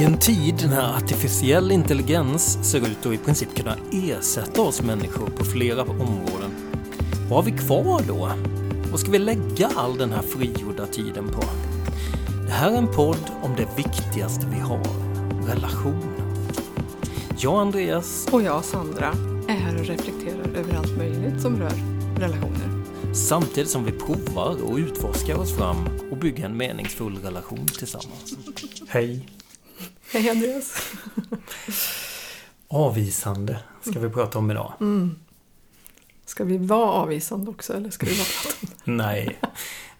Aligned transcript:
I 0.00 0.04
en 0.04 0.18
tid 0.18 0.66
när 0.70 0.96
artificiell 0.96 1.72
intelligens 1.72 2.70
ser 2.70 2.78
ut 2.78 3.06
att 3.06 3.12
i 3.12 3.18
princip 3.18 3.56
kunna 3.56 3.76
ersätta 3.92 4.62
oss 4.62 4.82
människor 4.82 5.26
på 5.26 5.44
flera 5.44 5.82
områden, 5.82 6.50
vad 7.28 7.38
har 7.38 7.42
vi 7.42 7.58
kvar 7.58 8.02
då? 8.08 8.30
Vad 8.90 9.00
ska 9.00 9.10
vi 9.10 9.18
lägga 9.18 9.70
all 9.76 9.98
den 9.98 10.12
här 10.12 10.22
frigjorda 10.22 10.86
tiden 10.86 11.28
på? 11.28 11.42
Det 12.46 12.52
här 12.52 12.72
är 12.72 12.76
en 12.76 12.86
podd 12.86 13.30
om 13.42 13.56
det 13.56 13.68
viktigaste 13.76 14.46
vi 14.46 14.58
har, 14.58 14.86
relationer. 15.46 16.22
Jag 17.38 17.60
Andreas 17.60 18.28
Och 18.32 18.42
jag, 18.42 18.64
Sandra, 18.64 19.14
är 19.48 19.56
här 19.56 19.80
och 19.80 19.86
reflekterar 19.86 20.56
över 20.56 20.76
allt 20.76 20.96
möjligt 20.96 21.40
som 21.42 21.56
rör 21.56 21.72
relationer. 22.18 22.84
samtidigt 23.14 23.70
som 23.70 23.84
vi 23.84 23.92
provar 23.92 24.56
och 24.64 24.76
utforskar 24.76 25.34
oss 25.34 25.56
fram 25.56 25.88
och 26.10 26.16
bygger 26.16 26.44
en 26.44 26.56
meningsfull 26.56 27.16
relation 27.16 27.66
tillsammans. 27.66 28.36
Hej! 28.88 29.39
Hej 30.12 30.30
Andreas! 30.30 30.92
Avvisande 32.68 33.58
ska 33.82 34.00
vi 34.00 34.08
prata 34.10 34.38
om 34.38 34.50
idag. 34.50 34.72
Ska 36.24 36.44
vi 36.44 36.58
vara 36.58 36.90
avvisande 36.90 37.50
också 37.50 37.76
eller 37.76 37.90
ska 37.90 38.06
vi 38.06 38.12
bara 38.16 38.24
prata 38.42 38.56
om 38.62 38.68
det? 38.84 38.90
Nej, 39.04 39.38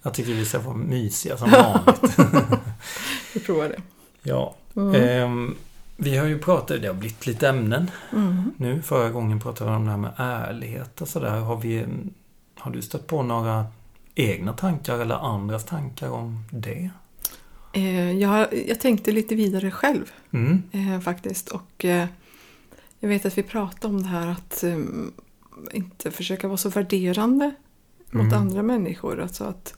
jag 0.02 0.14
tycker 0.14 0.32
vi 0.32 0.44
ska 0.44 0.58
vara 0.58 0.76
mysiga 0.76 1.36
som 1.36 1.50
vanligt. 1.52 2.18
Vi 3.34 3.40
provar 3.40 3.68
det. 3.68 3.82
Ja. 4.22 4.54
Mm. 4.76 4.94
Ehm, 4.94 5.56
vi 5.96 6.16
har 6.16 6.26
ju 6.26 6.38
pratat, 6.38 6.82
det 6.82 6.86
har 6.88 6.94
blivit 6.94 7.26
lite 7.26 7.48
ämnen 7.48 7.90
Mm. 8.12 8.52
nu. 8.56 8.82
Förra 8.82 9.10
gången 9.10 9.40
pratade 9.40 9.70
vi 9.70 9.76
om 9.76 9.84
det 9.84 9.90
här 9.90 9.98
med 9.98 10.12
ärlighet 10.16 11.00
och 11.00 11.08
sådär. 11.08 11.40
Har, 11.40 11.56
vi, 11.56 11.86
har 12.58 12.70
du 12.70 12.82
stött 12.82 13.06
på 13.06 13.22
några 13.22 13.66
egna 14.14 14.52
tankar 14.52 14.98
eller 14.98 15.14
andras 15.34 15.64
tankar 15.64 16.10
om 16.10 16.44
det? 16.50 16.90
Eh, 17.72 18.12
jag, 18.12 18.66
jag 18.68 18.80
tänkte 18.80 19.12
lite 19.12 19.34
vidare 19.34 19.70
själv 19.70 20.12
Mm. 20.32 20.62
eh, 20.72 21.00
faktiskt 21.00 21.48
och 21.48 21.84
eh, 21.84 22.06
jag 23.00 23.08
vet 23.08 23.26
att 23.26 23.38
vi 23.38 23.42
pratade 23.42 23.94
om 23.94 24.02
det 24.02 24.08
här 24.08 24.26
att 24.26 24.62
eh, 24.64 24.78
inte 25.72 26.10
försöka 26.10 26.48
vara 26.48 26.56
så 26.56 26.68
värderande 26.68 27.54
mot 28.10 28.24
Mm. 28.24 28.38
andra 28.38 28.62
människor. 28.62 29.20
Alltså 29.20 29.44
att 29.44 29.74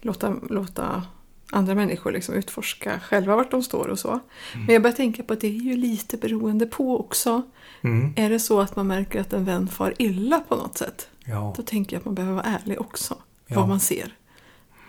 låta, 0.00 0.34
låta 0.50 1.02
andra 1.50 1.74
människor 1.74 2.12
liksom 2.12 2.34
utforska 2.34 3.00
själva 3.00 3.36
vart 3.36 3.50
de 3.50 3.62
står 3.62 3.88
och 3.88 3.98
så. 3.98 4.20
Men 4.54 4.72
jag 4.72 4.82
börjar 4.82 4.96
tänka 4.96 5.22
på 5.22 5.32
att 5.32 5.40
det 5.40 5.46
är 5.46 5.50
ju 5.60 5.76
lite 5.76 6.16
beroende 6.16 6.66
på 6.66 7.00
också. 7.00 7.42
Mm. 7.80 8.12
Är 8.16 8.30
det 8.30 8.38
så 8.40 8.60
att 8.60 8.76
man 8.76 8.86
märker 8.86 9.20
att 9.20 9.32
en 9.32 9.44
vän 9.44 9.68
far 9.68 9.94
illa 9.98 10.40
på 10.40 10.56
något 10.56 10.78
sätt, 10.78 11.08
Ja. 11.24 11.54
då 11.56 11.62
tänker 11.62 11.96
jag 11.96 12.00
att 12.00 12.04
man 12.04 12.14
behöver 12.14 12.34
vara 12.34 12.44
ärlig 12.62 12.80
också. 12.80 13.16
Ja. 13.46 13.56
Vad 13.60 13.68
man 13.68 13.80
ser. 13.80 14.14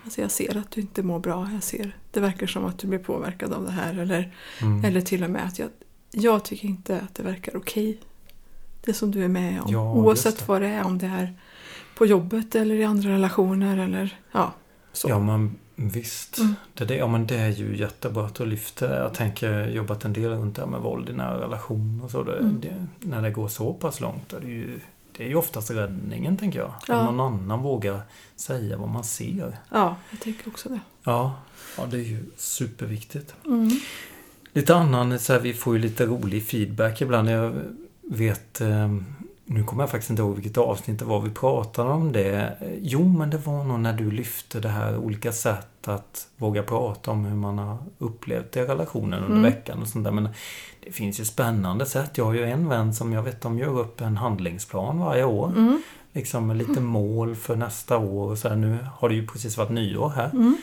Alltså 0.04 0.20
jag 0.20 0.30
ser 0.30 0.56
att 0.58 0.70
du 0.70 0.80
inte 0.80 1.02
mår 1.02 1.18
bra, 1.18 1.48
jag 1.54 1.62
ser 1.62 1.96
det 2.10 2.20
verkar 2.20 2.46
som 2.46 2.64
att 2.64 2.78
du 2.78 2.86
blir 2.86 2.98
påverkad 2.98 3.52
av 3.52 3.64
det 3.64 3.70
här. 3.70 3.98
Eller, 3.98 4.34
Mm. 4.62 4.84
eller 4.84 5.00
till 5.00 5.24
och 5.24 5.30
med 5.30 5.44
att 5.46 5.58
jag, 5.58 5.68
jag 6.10 6.44
tycker 6.44 6.68
inte 6.68 7.00
att 7.00 7.14
det 7.14 7.22
verkar 7.22 7.56
okej. 7.56 7.98
Det 8.84 8.92
som 8.94 9.10
du 9.10 9.24
är 9.24 9.28
med 9.28 9.60
om. 9.60 9.72
Ja, 9.72 9.92
Oavsett 9.94 10.38
det. 10.38 10.48
vad 10.48 10.62
det 10.62 10.68
är, 10.68 10.84
om 10.86 10.98
det 10.98 11.06
är 11.06 11.34
på 11.96 12.06
jobbet 12.06 12.54
eller 12.54 12.74
i 12.74 12.84
andra 12.84 13.10
relationer 13.10 13.78
eller 13.78 14.18
ja. 14.32 14.52
Så. 14.92 15.08
Ja 15.08 15.18
men 15.18 15.56
visst. 15.74 16.38
Mm. 16.38 16.54
Det, 16.74 16.84
det, 16.84 16.96
ja, 16.96 17.06
men 17.06 17.26
det 17.26 17.36
är 17.36 17.48
ju 17.50 17.76
jättebra 17.76 18.26
att 18.26 18.34
du 18.34 18.46
lyfter. 18.46 19.00
Jag 19.00 19.14
tänker 19.14 19.68
jobbat 19.68 20.04
en 20.04 20.12
del 20.12 20.30
runt 20.30 20.56
det 20.56 20.62
här 20.62 20.68
med 20.68 20.80
våld 20.80 21.08
i 21.10 21.12
nära 21.12 21.40
relationer 21.40 22.04
och 22.04 22.10
så. 22.10 22.22
Det, 22.22 22.38
Mm. 22.38 22.60
det, 22.60 22.86
när 23.00 23.22
det 23.22 23.30
går 23.30 23.48
så 23.48 23.72
pass 23.74 24.00
långt 24.00 24.32
är 24.32 24.40
det 24.40 24.48
ju, 24.48 24.80
det 25.18 25.24
är 25.24 25.28
ju 25.28 25.34
oftast 25.34 25.70
räddningen 25.70 26.36
tänker 26.36 26.58
jag. 26.58 26.72
Ja. 26.88 27.08
Om 27.08 27.16
någon 27.16 27.34
annan 27.34 27.62
vågar 27.62 28.00
säga 28.36 28.76
vad 28.76 28.88
man 28.88 29.04
ser. 29.04 29.58
ja, 29.70 29.96
jag 30.10 30.20
tänker 30.20 30.48
också 30.48 30.68
det. 30.68 30.80
Ja, 31.02 31.40
ja 31.76 31.86
det 31.86 31.96
är 31.96 32.02
ju 32.02 32.24
superviktigt. 32.36 33.34
Mm. 33.46 33.70
Lite 34.52 34.74
annan, 34.74 35.18
så 35.18 35.32
här, 35.32 35.40
vi 35.40 35.54
får 35.54 35.76
ju 35.76 35.82
lite 35.82 36.06
rolig 36.06 36.46
feedback 36.46 37.00
ibland. 37.00 37.30
Jag 37.30 37.54
vet, 38.02 38.60
eh, 38.60 38.94
nu 39.50 39.64
kommer 39.64 39.82
jag 39.82 39.90
faktiskt 39.90 40.10
inte 40.10 40.22
ihåg 40.22 40.34
vilket 40.34 40.58
avsnitt 40.58 40.98
det 40.98 41.04
var 41.04 41.20
vi 41.20 41.30
pratade 41.30 41.90
om 41.90 42.12
det. 42.12 42.56
Jo, 42.82 43.08
men 43.08 43.30
det 43.30 43.38
var 43.38 43.64
nog 43.64 43.80
när 43.80 43.92
du 43.92 44.10
lyfte 44.10 44.60
det 44.60 44.68
här 44.68 44.96
olika 44.98 45.32
sätt 45.32 45.88
att 45.88 46.28
våga 46.36 46.62
prata 46.62 47.10
om 47.10 47.24
hur 47.24 47.36
man 47.36 47.58
har 47.58 47.78
upplevt 47.98 48.52
det 48.52 48.60
i 48.60 48.64
relationen 48.64 49.24
under 49.24 49.38
Mm. 49.38 49.42
veckan 49.42 49.82
och 49.82 49.88
sånt 49.88 50.04
där. 50.04 50.12
Men 50.12 50.28
det 50.84 50.92
finns 50.92 51.20
ju 51.20 51.24
spännande 51.24 51.86
sätt. 51.86 52.10
Jag 52.18 52.24
har 52.24 52.34
ju 52.34 52.44
en 52.44 52.68
vän 52.68 52.94
som 52.94 53.12
jag 53.12 53.22
vet 53.22 53.40
de 53.40 53.58
gör 53.58 53.78
upp 53.80 54.00
en 54.00 54.16
handlingsplan 54.16 54.98
varje 54.98 55.24
år. 55.24 55.48
Mm. 55.56 55.82
Liksom 56.12 56.46
med 56.46 56.56
lite 56.56 56.80
mål 56.80 57.36
för 57.36 57.56
nästa 57.56 57.98
år 57.98 58.30
och 58.30 58.38
så 58.38 58.48
här. 58.48 58.56
Nu 58.56 58.78
har 58.96 59.08
det 59.08 59.14
ju 59.14 59.26
precis 59.26 59.56
varit 59.58 59.70
nyår 59.70 60.08
här. 60.16 60.30
Mm. 60.30 60.56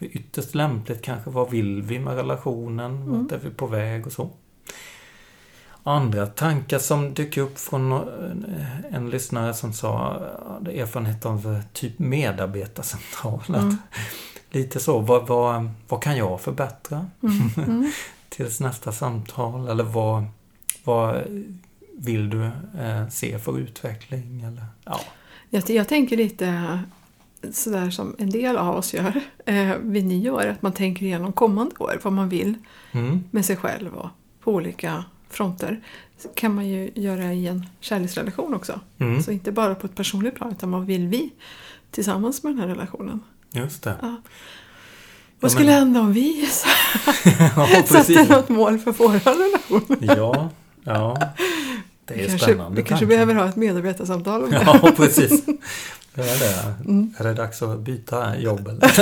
Ytterst 0.00 0.54
lämpligt 0.54 1.02
kanske. 1.02 1.30
Vad 1.30 1.50
vill 1.50 1.82
vi 1.82 1.98
med 1.98 2.14
relationen? 2.16 2.94
Mm. 2.96 3.22
Vart 3.22 3.32
är 3.32 3.38
vi 3.38 3.50
på 3.50 3.66
väg 3.66 4.06
och 4.06 4.12
så. 4.12 4.30
Andra 5.82 6.26
tankar 6.26 6.78
som 6.78 7.14
dyker 7.14 7.40
upp 7.40 7.58
från 7.58 7.92
en 8.90 9.10
lyssnare 9.10 9.54
som 9.54 9.72
sa 9.72 10.14
erfarenhet 10.66 11.26
av 11.26 11.54
eh, 11.54 11.60
typ 11.72 11.98
medarbetarcentral. 11.98 13.42
Mm. 13.48 13.76
Lite 14.50 14.80
så, 14.80 14.98
vad, 14.98 15.26
vad, 15.26 15.70
vad 15.88 16.02
kan 16.02 16.16
jag 16.16 16.40
förbättra 16.40 17.06
Mm. 17.22 17.38
Mm. 17.56 17.92
tills 18.28 18.60
nästa 18.60 18.92
samtal? 18.92 19.68
Eller 19.68 19.84
vad, 19.84 20.24
vad 20.84 21.22
vill 21.98 22.30
du 22.30 22.44
eh, 22.80 23.08
se 23.10 23.38
för 23.38 23.58
utveckling? 23.58 24.42
Eller, 24.42 24.64
ja. 24.84 25.00
Jag, 25.50 25.70
jag 25.70 25.88
tänker 25.88 26.16
lite 26.16 26.80
sådär 27.52 27.90
som 27.90 28.14
en 28.18 28.30
del 28.30 28.56
av 28.56 28.76
oss 28.76 28.94
gör 28.94 29.20
eh, 29.46 29.74
vid 29.82 30.04
nyår. 30.06 30.46
Att 30.46 30.62
man 30.62 30.72
tänker 30.72 31.06
igenom 31.06 31.32
kommande 31.32 31.74
år, 31.78 32.00
vad 32.02 32.12
man 32.12 32.28
vill 32.28 32.54
Mm. 32.92 33.24
med 33.30 33.44
sig 33.44 33.56
själv 33.56 33.94
och 33.94 34.08
på 34.40 34.52
olika 34.54 35.04
fronter. 35.30 35.80
Kan 36.34 36.54
man 36.54 36.68
ju 36.68 36.90
göra 36.94 37.32
i 37.32 37.46
en 37.46 37.66
kärleksrelation 37.80 38.54
också. 38.54 38.80
Mm. 38.98 39.22
Så 39.22 39.30
inte 39.32 39.52
bara 39.52 39.74
på 39.74 39.86
ett 39.86 39.94
personligt 39.94 40.34
plan 40.34 40.50
utan 40.52 40.70
vad 40.70 40.86
vill 40.86 41.06
vi 41.08 41.30
tillsammans 41.90 42.42
med 42.42 42.52
den 42.52 42.60
här 42.60 42.66
relationen. 42.66 43.20
Just 43.52 43.82
det. 43.82 43.94
Ja. 44.02 44.08
Ja, 44.08 44.16
Vad 45.40 45.52
skulle 45.52 45.66
men- 45.66 45.74
hända 45.74 46.00
om 46.00 46.12
vi 46.12 46.40
ja, 47.56 47.82
satte 47.86 48.24
något 48.28 48.48
mål 48.48 48.78
för 48.78 48.92
vår 48.92 49.08
relation? 49.08 49.98
Ja, 50.00 50.50
ja. 50.84 51.18
Det 52.04 52.14
Vi 52.14 52.20
är 52.24 52.28
kanske, 52.28 52.46
spännande. 52.46 52.76
vi 52.82 52.88
kanske 52.88 53.06
behöver 53.06 53.34
ha 53.34 53.48
ett 53.48 53.56
medarbetarsamtal 53.56 54.44
om 54.44 54.50
det. 54.50 54.62
Ja, 54.66 54.92
precis. 54.96 55.44
Det 56.14 56.22
är 56.30 56.38
det. 56.38 56.74
Mm. 56.90 57.14
Är 57.18 57.24
det 57.24 57.34
dags 57.34 57.62
att 57.62 57.78
byta 57.80 58.38
jobb 58.38 58.68
eller? 58.68 58.92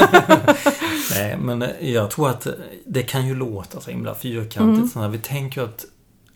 Nej, 1.14 1.36
men 1.38 1.64
jag 1.80 2.10
tror 2.10 2.30
att 2.30 2.46
det 2.86 3.02
kan 3.02 3.26
ju 3.26 3.34
låta 3.34 3.80
så 3.80 3.90
himla 3.90 4.14
fyrkantigt. 4.14 4.78
Mm. 4.78 4.88
sådär. 4.88 5.08
Vi 5.08 5.18
tänker 5.18 5.62
att, 5.62 5.84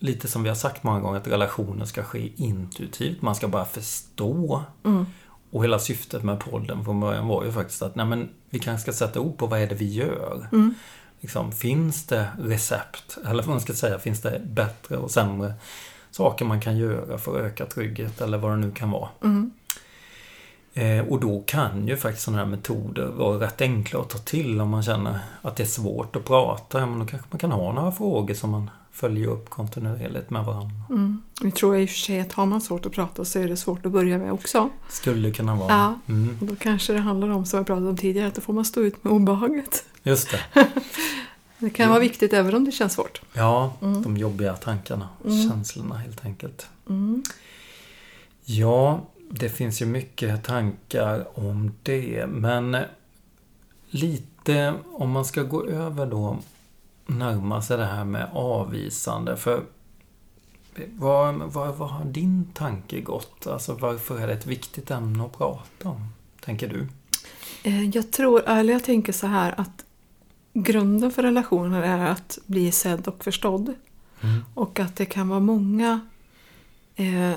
lite 0.03 0.29
som 0.29 0.43
vi 0.43 0.49
har 0.49 0.57
sagt 0.57 0.83
många 0.83 1.01
gånger, 1.01 1.19
att 1.19 1.27
relationer 1.27 1.85
ska 1.85 2.03
ske 2.03 2.33
intuitivt. 2.37 3.23
Man 3.23 3.35
ska 3.35 3.49
bara 3.49 3.65
förstå. 3.65 4.63
Mm. 4.85 5.07
Och 5.51 5.65
hela 5.65 5.79
syftet 5.79 6.23
med 6.23 6.41
podden 6.41 6.85
från 6.85 7.01
början 7.01 7.29
var 7.29 7.45
ju 7.45 7.53
faktiskt 7.53 7.83
att 7.83 7.95
nej, 7.95 8.07
men 8.07 8.29
vi 8.51 8.59
kanske 8.59 8.83
ska 8.83 9.07
sätta 9.07 9.21
ord 9.21 9.39
på 9.39 9.47
vad 9.47 9.61
är 9.61 9.67
det 9.67 9.75
vi 9.75 9.93
gör. 9.93 10.49
Mm. 10.53 10.75
Liksom, 11.21 11.53
finns 11.53 12.07
det 12.07 12.29
recept, 12.39 13.19
eller 13.27 13.43
vad 13.43 13.49
man 13.49 13.61
ska 13.61 13.73
säga, 13.73 13.99
finns 13.99 14.21
det 14.21 14.43
bättre 14.45 14.97
och 14.97 15.11
sämre 15.11 15.55
saker 16.11 16.45
man 16.45 16.61
kan 16.61 16.77
göra 16.77 17.19
för 17.19 17.37
att 17.37 17.43
öka 17.43 17.67
trygghet 17.67 18.21
eller 18.21 18.39
vad 18.39 18.51
det 18.53 18.57
nu 18.57 18.71
kan 18.71 18.91
vara. 18.91 19.09
Mm. 19.23 19.51
Eh, 20.75 21.09
och 21.09 21.21
då 21.21 21.43
kan 21.47 21.89
ju 21.89 21.97
faktiskt 21.97 22.25
sådana 22.25 22.43
här 22.43 22.51
metoder 22.51 23.07
vara 23.07 23.41
rätt 23.41 23.61
enkla 23.61 24.01
att 24.01 24.11
ta 24.11 24.19
till 24.19 24.61
om 24.61 24.69
man 24.69 24.83
känner 24.83 25.19
att 25.43 25.57
det 25.57 25.63
är 25.63 25.67
svårt 25.67 26.17
att 26.17 26.25
prata. 26.25 26.81
Ja, 26.81 26.87
men 26.87 26.99
då 26.99 27.07
kanske 27.07 27.29
man 27.31 27.39
kan 27.39 27.53
ha 27.53 27.73
några 27.73 27.93
frågor 27.93 28.35
som 28.35 28.51
man 28.51 28.71
följer 28.93 29.29
upp 29.29 29.51
kontinuerligt 29.51 30.31
med 30.31 30.45
varandra. 30.45 30.71
Mm. 30.91 31.23
Vi 31.43 31.53
tror 31.53 31.77
i 31.77 31.85
och 31.85 31.89
för 31.91 31.97
sig 31.97 32.21
att 32.21 32.33
har 32.33 32.47
man 32.47 32.61
svårt 32.61 32.87
att 32.87 32.93
prata 32.93 33.25
så 33.25 33.39
är 33.39 33.49
det 33.49 33.57
svårt 33.57 33.87
att 33.87 33.93
börja 33.93 34.19
med 34.19 34.33
också. 34.33 34.71
Skulle 34.89 35.31
kunna 35.31 35.55
vara. 35.55 35.69
Ja. 35.73 35.99
Mm, 36.15 36.37
Och 36.41 36.47
då 36.47 36.57
kanske 36.57 36.93
det 36.93 36.99
handlar 36.99 37.29
om, 37.29 37.47
som 37.47 37.57
jag 37.57 37.67
pratade 37.67 37.89
om 37.89 37.97
tidigare, 37.97 38.29
att 38.29 38.35
då 38.35 38.41
får 38.41 38.53
man 38.53 38.65
stå 38.65 38.81
ut 38.81 39.05
med 39.05 39.13
obehaget. 39.13 39.85
just 40.03 40.31
det. 40.31 40.41
Det 41.59 41.71
kan 41.71 41.85
Ja. 41.85 41.91
vara 41.91 42.01
viktigt 42.01 42.33
även 42.33 42.55
om 42.55 42.65
det 42.65 42.73
känns 42.73 42.93
svårt. 42.93 43.23
Ja, 43.33 43.73
Mm. 43.83 44.03
de 44.03 44.17
jobbiga 44.17 44.55
tankarna, 44.55 45.09
Mm. 45.25 45.49
känslorna 45.51 45.97
helt 45.97 46.25
enkelt. 46.25 46.67
Mm. 46.89 47.23
Ja, 48.45 49.01
det 49.31 49.49
finns 49.49 49.83
ju 49.83 49.87
mycket 49.87 50.45
tankar 50.45 51.39
om 51.39 51.73
det. 51.83 52.27
Men 52.29 52.77
lite 53.91 54.75
om 54.93 55.11
man 55.11 55.25
ska 55.25 55.43
gå 55.43 55.65
över 55.67 56.07
då 56.07 56.39
närma 57.07 57.63
sig 57.63 57.77
det 57.77 57.85
här 57.87 58.05
med 58.05 58.31
avvisande. 58.33 59.37
För 59.37 59.65
vad, 60.93 61.35
vad, 61.35 61.77
vad 61.77 61.91
har 61.91 62.05
din 62.05 62.45
tanke 62.55 63.01
gått? 63.01 63.47
Alltså 63.47 63.75
varför 63.75 64.21
är 64.21 64.27
det 64.27 64.33
ett 64.33 64.47
viktigt 64.47 64.91
ämne 64.91 65.25
att 65.25 65.39
prata 65.39 65.89
om? 65.89 66.09
Tänker 66.41 66.69
du? 66.69 66.89
Eh, 67.63 67.89
Jag 67.89 68.13
tror, 68.13 68.49
eller 68.49 68.73
jag 68.73 68.85
tänker 68.85 69.13
så 69.13 69.27
här 69.27 69.55
att 69.61 69.85
grunden 70.55 71.11
för 71.11 71.23
relationer 71.23 71.83
är 71.83 71.99
att 72.07 72.39
bli 72.47 72.73
sedd 72.73 73.09
och 73.09 73.25
förstådd. 73.25 73.75
Mm. 74.21 74.45
Och 74.55 74.81
att 74.81 74.97
det 74.97 75.07
kan 75.07 75.29
vara 75.29 75.41
många 75.41 76.01
eh, 76.97 77.33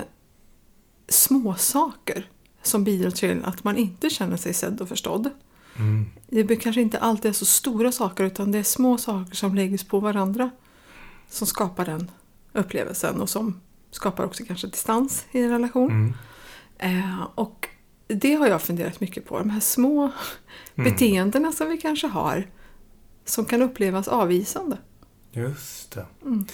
små 1.08 1.54
saker 1.54 2.28
som 2.62 2.84
bidrar 2.84 3.10
till 3.10 3.44
att 3.44 3.64
man 3.64 3.76
inte 3.76 4.10
känner 4.10 4.36
sig 4.36 4.54
sedd 4.54 4.80
och 4.80 4.88
förstådd. 4.88 5.30
Mm. 5.78 6.06
Det 6.26 6.56
kanske 6.56 6.80
inte 6.80 6.98
alltid 6.98 7.28
är 7.28 7.32
så 7.32 7.46
stora 7.46 7.92
saker 7.92 8.24
utan 8.24 8.52
det 8.52 8.58
är 8.58 8.62
små 8.62 8.98
saker 8.98 9.36
som 9.36 9.54
läggs 9.54 9.84
på 9.84 10.00
varandra. 10.00 10.50
som 11.28 11.46
skapar 11.46 11.84
den 11.84 12.10
upplevelsen 12.52 13.20
och 13.20 13.30
som 13.30 13.60
skapar 13.90 14.24
också 14.24 14.44
kanske 14.44 14.66
distans 14.66 15.26
i 15.32 15.40
en 15.40 15.50
relation. 15.50 15.90
Mm. 15.90 16.14
Eh, 16.78 17.26
och 17.34 17.68
det 18.06 18.34
har 18.34 18.46
jag 18.46 18.62
funderat 18.62 19.00
mycket 19.00 19.26
på. 19.26 19.38
De 19.38 19.50
här 19.50 19.60
små 19.60 20.10
beteendena 20.74 21.52
som 21.52 21.68
vi 21.68 21.76
kanske 21.76 22.06
har 22.06 22.50
som 23.24 23.44
kan 23.44 23.62
upplevas 23.62 24.08
avvisande. 24.08 24.78
Just 25.32 25.90
det. 25.90 26.06
Mm. 26.22 26.46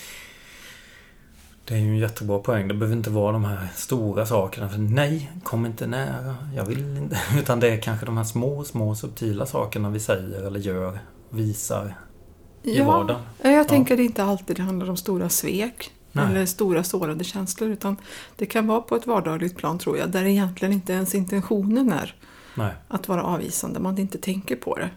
Det 1.73 1.79
är 1.79 1.81
ju 1.81 1.89
en 1.89 1.99
jättebra 1.99 2.39
poäng. 2.39 2.69
Det 2.69 2.75
behöver 2.75 2.97
inte 2.97 3.11
vara 3.11 3.33
de 3.33 3.45
här 3.45 3.69
stora 3.75 4.27
sakerna. 4.27 4.69
För 4.69 4.79
nej, 4.79 5.33
kom 5.43 5.67
inte 5.67 5.87
nära. 5.87 6.37
Jag 6.57 6.65
vill 6.65 6.97
inte. 6.97 7.21
Utan 7.39 7.61
det 7.61 7.69
är 7.69 7.81
kanske 7.81 8.07
de 8.07 8.17
här 8.17 8.25
små, 8.25 8.65
små 8.65 8.95
subtila 8.95 9.47
sakerna 9.47 9.91
vi 9.91 10.01
säger 10.01 10.47
eller 10.47 10.61
gör, 10.61 10.99
visar 11.31 11.95
i 12.63 12.81
vardagen. 12.81 13.23
Ja, 13.43 13.51
jag 13.51 13.69
tänker 13.69 13.97
det 13.97 14.05
inte 14.05 14.25
alltid 14.25 14.57
det 14.57 14.63
handlar 14.63 14.91
om 14.91 14.97
stora 14.97 15.29
svek 15.29 15.93
Nej. 16.13 16.25
eller 16.27 16.47
stora 16.47 16.85
sårade 16.85 17.25
känslor 17.25 17.71
utan 17.71 17.97
det 18.37 18.47
kan 18.47 18.67
vara 18.67 18.81
på 18.81 18.97
ett 18.97 19.07
vardagligt 19.07 19.57
plan 19.57 19.79
tror 19.79 19.99
jag 19.99 20.11
där 20.11 20.25
egentligen 20.25 20.73
inte 20.73 20.93
ens 20.93 21.15
intentionen 21.15 21.93
är 21.93 22.15
Nej. 22.55 22.73
att 22.89 23.09
vara 23.09 23.23
avvisande, 23.23 23.81
man 23.81 23.99
inte 23.99 24.19
tänker 24.19 24.57
på 24.57 24.77
det. 24.77 24.91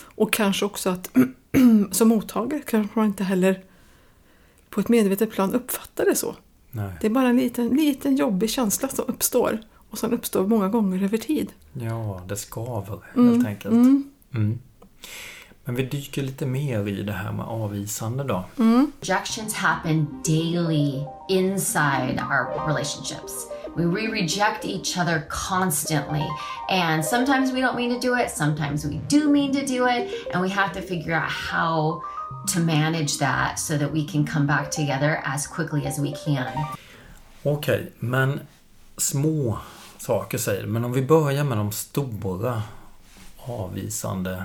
Och 0.00 0.32
kanske 0.32 0.64
också 0.64 0.90
att 0.90 1.10
som 1.90 2.08
mottagare 2.08 2.62
kanske 2.66 2.98
man 2.98 3.06
inte 3.06 3.24
heller 3.24 3.62
på 4.70 4.80
ett 4.80 4.88
medvetet 4.88 5.30
plan 5.30 5.54
uppfattar 5.54 6.04
det 6.04 6.16
så. 6.16 6.36
Nej. 6.70 6.92
Det 7.00 7.06
är 7.06 7.10
bara 7.10 7.28
en 7.28 7.36
liten, 7.36 7.68
liten 7.68 8.16
jobbig 8.16 8.50
känsla 8.50 8.88
som 8.88 9.04
uppstår 9.08 9.60
och 9.90 9.98
som 9.98 10.12
uppstår 10.12 10.46
många 10.46 10.68
gånger 10.68 11.02
över 11.02 11.18
tid. 11.18 11.52
Ja, 11.72 12.20
det 12.26 12.36
skaver 12.36 12.98
helt 13.14 13.46
enkelt. 13.46 13.72
Mm. 13.72 14.10
Mm. 14.34 14.58
Men 15.64 15.74
vi 15.74 15.82
dyker 15.82 16.22
lite 16.22 16.46
mer 16.46 16.88
i 16.88 17.02
det 17.02 17.12
här 17.12 17.32
med 17.32 17.46
avvisande 17.46 18.24
då. 18.24 18.44
Rejections 19.00 19.54
happen 19.54 20.06
daily 20.26 21.04
inside 21.28 22.20
our 22.20 22.66
relationships. 22.68 23.48
We 23.76 23.84
re 23.84 24.10
reject 24.10 24.64
each 24.64 24.98
other 24.98 25.22
constantly. 25.28 26.26
And 26.70 27.04
sometimes 27.04 27.52
we 27.52 27.60
don't 27.60 27.76
mean 27.76 28.00
to 28.00 28.08
do 28.08 28.16
it, 28.16 28.30
sometimes 28.30 28.84
we 28.84 29.00
do 29.08 29.28
mean 29.28 29.52
to 29.52 29.60
do 29.60 29.86
it. 29.86 30.34
And 30.34 30.42
we 30.42 30.48
have 30.48 30.72
to 30.74 30.80
figure 30.80 31.14
out 31.14 31.30
how 31.30 32.02
to 32.54 32.60
manage 32.60 33.18
that 33.18 33.58
so 33.58 33.78
that 33.78 33.92
we 33.92 34.04
can 34.12 34.26
come 34.26 34.46
back 34.46 34.70
together 34.70 35.20
as 35.24 35.46
quickly 35.46 35.86
as 35.86 35.98
we 35.98 36.12
can. 36.24 36.46
Okej, 37.42 37.92
men 37.98 38.40
små 38.96 39.58
saker 39.98 40.38
säger 40.38 40.62
du. 40.62 40.68
Men 40.68 40.84
om 40.84 40.92
vi 40.92 41.02
börjar 41.02 41.44
med 41.44 41.58
de 41.58 41.72
stora 41.72 42.62
avvisande 43.36 44.44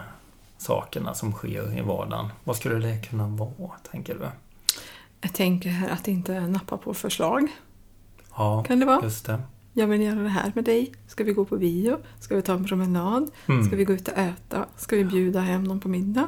sakerna 0.57 1.13
som 1.13 1.31
sker 1.33 1.77
i 1.77 1.81
vardagen. 1.81 2.29
Vad 2.43 2.55
skulle 2.55 2.87
det 2.87 3.01
kunna 3.09 3.27
vara, 3.27 3.71
tänker 3.91 4.13
du? 4.15 4.27
Jag 5.21 5.33
tänker 5.33 5.69
här 5.69 5.89
att 5.89 6.07
inte 6.07 6.39
nappa 6.47 6.77
på 6.77 6.93
förslag. 6.93 7.47
Ja, 8.37 8.63
Kan 8.63 8.79
det 8.79 8.85
vara? 8.85 9.03
just 9.03 9.25
det. 9.25 9.39
Jag 9.73 9.87
vill 9.87 10.01
göra 10.01 10.19
det 10.19 10.29
här 10.29 10.51
med 10.55 10.63
dig. 10.63 10.91
Ska 11.07 11.23
vi 11.23 11.33
gå 11.33 11.45
på 11.45 11.57
bio? 11.57 11.97
Ska 12.19 12.35
vi 12.35 12.41
ta 12.41 12.53
en 12.53 12.65
promenad? 12.65 13.31
Mm. 13.47 13.65
Ska 13.65 13.75
vi 13.75 13.85
gå 13.85 13.93
ut 13.93 14.07
och 14.07 14.17
äta? 14.17 14.65
Ska 14.77 14.95
vi 14.95 15.05
bjuda 15.05 15.39
hem 15.39 15.63
någon 15.63 15.79
på 15.79 15.89
middag? 15.89 16.27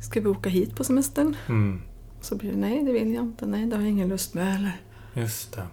Ska 0.00 0.20
vi 0.20 0.28
åka 0.28 0.48
hit 0.48 0.76
på 0.76 0.84
semestern? 0.84 1.36
Mm, 1.48 1.82
Så 2.20 2.36
blir 2.36 2.50
det 2.50 2.56
nej, 2.56 2.84
det 2.84 2.92
vill 2.92 3.14
jag 3.14 3.24
inte. 3.24 3.46
Nej, 3.46 3.66
det 3.66 3.76
har 3.76 3.82
jag 3.82 3.90
ingen 3.90 4.08
lust 4.08 4.34
med. 4.34 4.54
Eller? 4.56 4.80
just 5.14 5.52
det. 5.52 5.66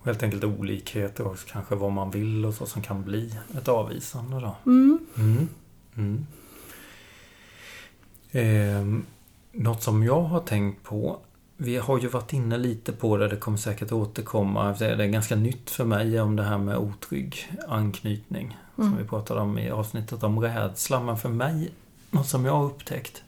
Och 0.00 0.06
helt 0.06 0.22
enkelt 0.22 0.44
olikheter 0.44 1.26
också 1.26 1.46
kanske 1.50 1.74
vad 1.74 1.92
man 1.92 2.10
vill 2.10 2.44
och 2.46 2.54
så 2.54 2.66
som 2.66 2.82
kan 2.82 3.04
bli 3.04 3.34
ett 3.58 3.68
avvisande 3.68 4.40
då. 4.40 4.56
Mm. 4.66 4.98
Mm. 5.16 5.48
Mm. 5.96 6.26
Ehm, 8.32 9.04
något 9.52 9.82
som 9.82 10.02
jag 10.02 10.22
har 10.22 10.40
tänkt 10.40 10.82
på. 10.82 11.18
Vi 11.56 11.76
har 11.76 11.98
ju 11.98 12.08
varit 12.08 12.32
inne 12.32 12.58
lite 12.58 12.92
på 12.92 13.16
det, 13.16 13.28
det 13.28 13.36
kommer 13.36 13.58
säkert 13.58 13.92
återkomma. 13.92 14.72
Det 14.78 14.86
är 14.86 15.06
ganska 15.06 15.36
nytt 15.36 15.70
för 15.70 15.84
mig 15.84 16.20
om 16.20 16.36
det 16.36 16.42
här 16.42 16.58
med 16.58 16.76
otrygg 16.76 17.52
anknytning. 17.68 18.58
Som 18.76 18.96
vi 18.96 19.04
pratade 19.04 19.40
om 19.40 19.58
i 19.58 19.70
avsnittet 19.70 20.22
om 20.22 20.40
rädsla. 20.40 21.00
Men 21.00 21.16
för 21.16 21.28
mig, 21.28 21.72
något 22.16 22.28
som 22.28 22.44
jag 22.44 22.52
har 22.52 22.64
upptäckt. 22.64 23.22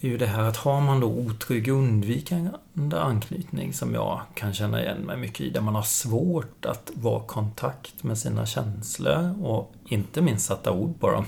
Är 0.00 0.08
ju 0.08 0.18
det 0.18 0.26
här 0.26 0.42
att 0.42 0.56
har 0.56 0.80
man 0.80 1.00
då 1.00 1.06
otrygg 1.06 1.68
undvikande 1.68 2.96
anknytning 2.96 3.72
som 3.72 3.94
jag 3.94 4.20
kan 4.34 4.54
känna 4.54 4.82
igen 4.82 4.98
mig 4.98 5.16
mycket 5.16 5.40
i. 5.40 5.50
Där 5.50 5.60
man 5.60 5.74
har 5.74 5.82
svårt 5.82 6.64
att 6.64 6.90
vara 6.94 7.22
i 7.22 7.26
kontakt 7.26 8.02
med 8.02 8.18
sina 8.18 8.46
känslor 8.46 9.34
och 9.42 9.74
inte 9.84 10.22
minst 10.22 10.46
sätta 10.46 10.72
ord 10.72 11.00
på 11.00 11.10
dem. 11.10 11.26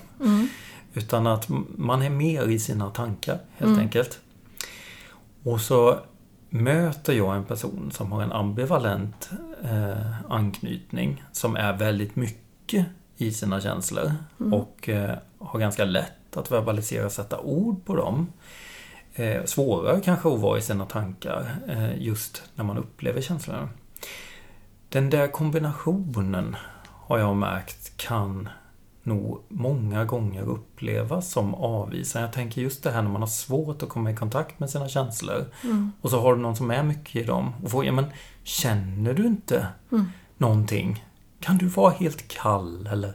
Utan 0.95 1.27
att 1.27 1.49
man 1.77 2.03
är 2.03 2.11
mer 2.11 2.49
i 2.49 2.59
sina 2.59 2.91
tankar 2.91 3.39
helt 3.57 3.79
enkelt. 3.79 4.19
Och 5.43 5.61
så 5.61 5.99
möter 6.51 7.13
jag 7.13 7.37
en 7.37 7.45
person 7.45 7.91
som 7.93 8.13
har 8.13 8.23
en 8.23 8.33
ambivalent 8.33 9.31
eh, 9.65 10.31
anknytning 10.33 11.25
som 11.33 11.57
är 11.57 11.73
väldigt 11.73 12.17
mycket 12.17 12.87
i 13.17 13.33
sina 13.33 13.61
känslor 13.61 14.13
och 14.53 14.89
eh, 14.89 15.15
har 15.39 15.61
ganska 15.61 15.85
lätt 15.85 16.13
att 16.37 16.51
verbalisera 16.51 17.07
och 17.07 17.13
sätta 17.13 17.41
ord 17.41 17.85
på 17.85 17.97
dem. 17.97 18.33
Eh, 19.15 19.45
svårare 19.45 20.01
kanske 20.01 20.29
att 20.35 20.41
vara 20.41 20.59
i 20.59 20.63
sina 20.63 20.87
tankar 20.87 21.57
eh, 21.69 22.03
just 22.03 22.43
när 22.55 22.65
man 22.65 22.79
upplever 22.79 23.21
känslorna. 23.21 23.69
Den 24.89 25.11
där 25.11 25.29
kombinationen 25.29 26.57
har 26.91 27.19
jag 27.19 27.37
märkt 27.37 27.97
kan 27.97 28.49
nog 29.03 29.43
många 29.49 30.05
gånger 30.05 30.43
upplevas 30.43 31.31
som 31.31 31.55
avvisande. 31.55 32.27
Jag 32.27 32.33
tänker 32.33 32.63
just 32.63 32.83
det 32.83 32.91
här 32.91 33.03
när 33.03 33.11
man 33.11 33.23
har 33.23 33.29
svårt 33.29 33.83
att 33.83 33.89
komma 33.89 34.11
i 34.11 34.17
kontakt 34.17 34.61
med 34.61 34.71
sina 34.71 34.89
känslor. 34.89 35.45
Och 36.01 36.11
så 36.11 36.21
har 36.21 36.35
du 36.35 36.43
någon 36.43 36.57
som 36.57 36.71
är 36.71 36.83
mycket 36.83 37.17
i 37.17 37.25
dem. 37.25 37.53
Och 37.63 37.85
ja, 37.85 37.93
men 37.93 38.07
känner 38.43 39.15
du 39.15 39.27
inte 39.27 39.67
någonting? 40.39 41.05
Kan 41.41 41.59
du 41.59 41.67
vara 41.67 41.91
helt 41.91 42.29
kall 42.29 42.87
eller? 42.87 43.15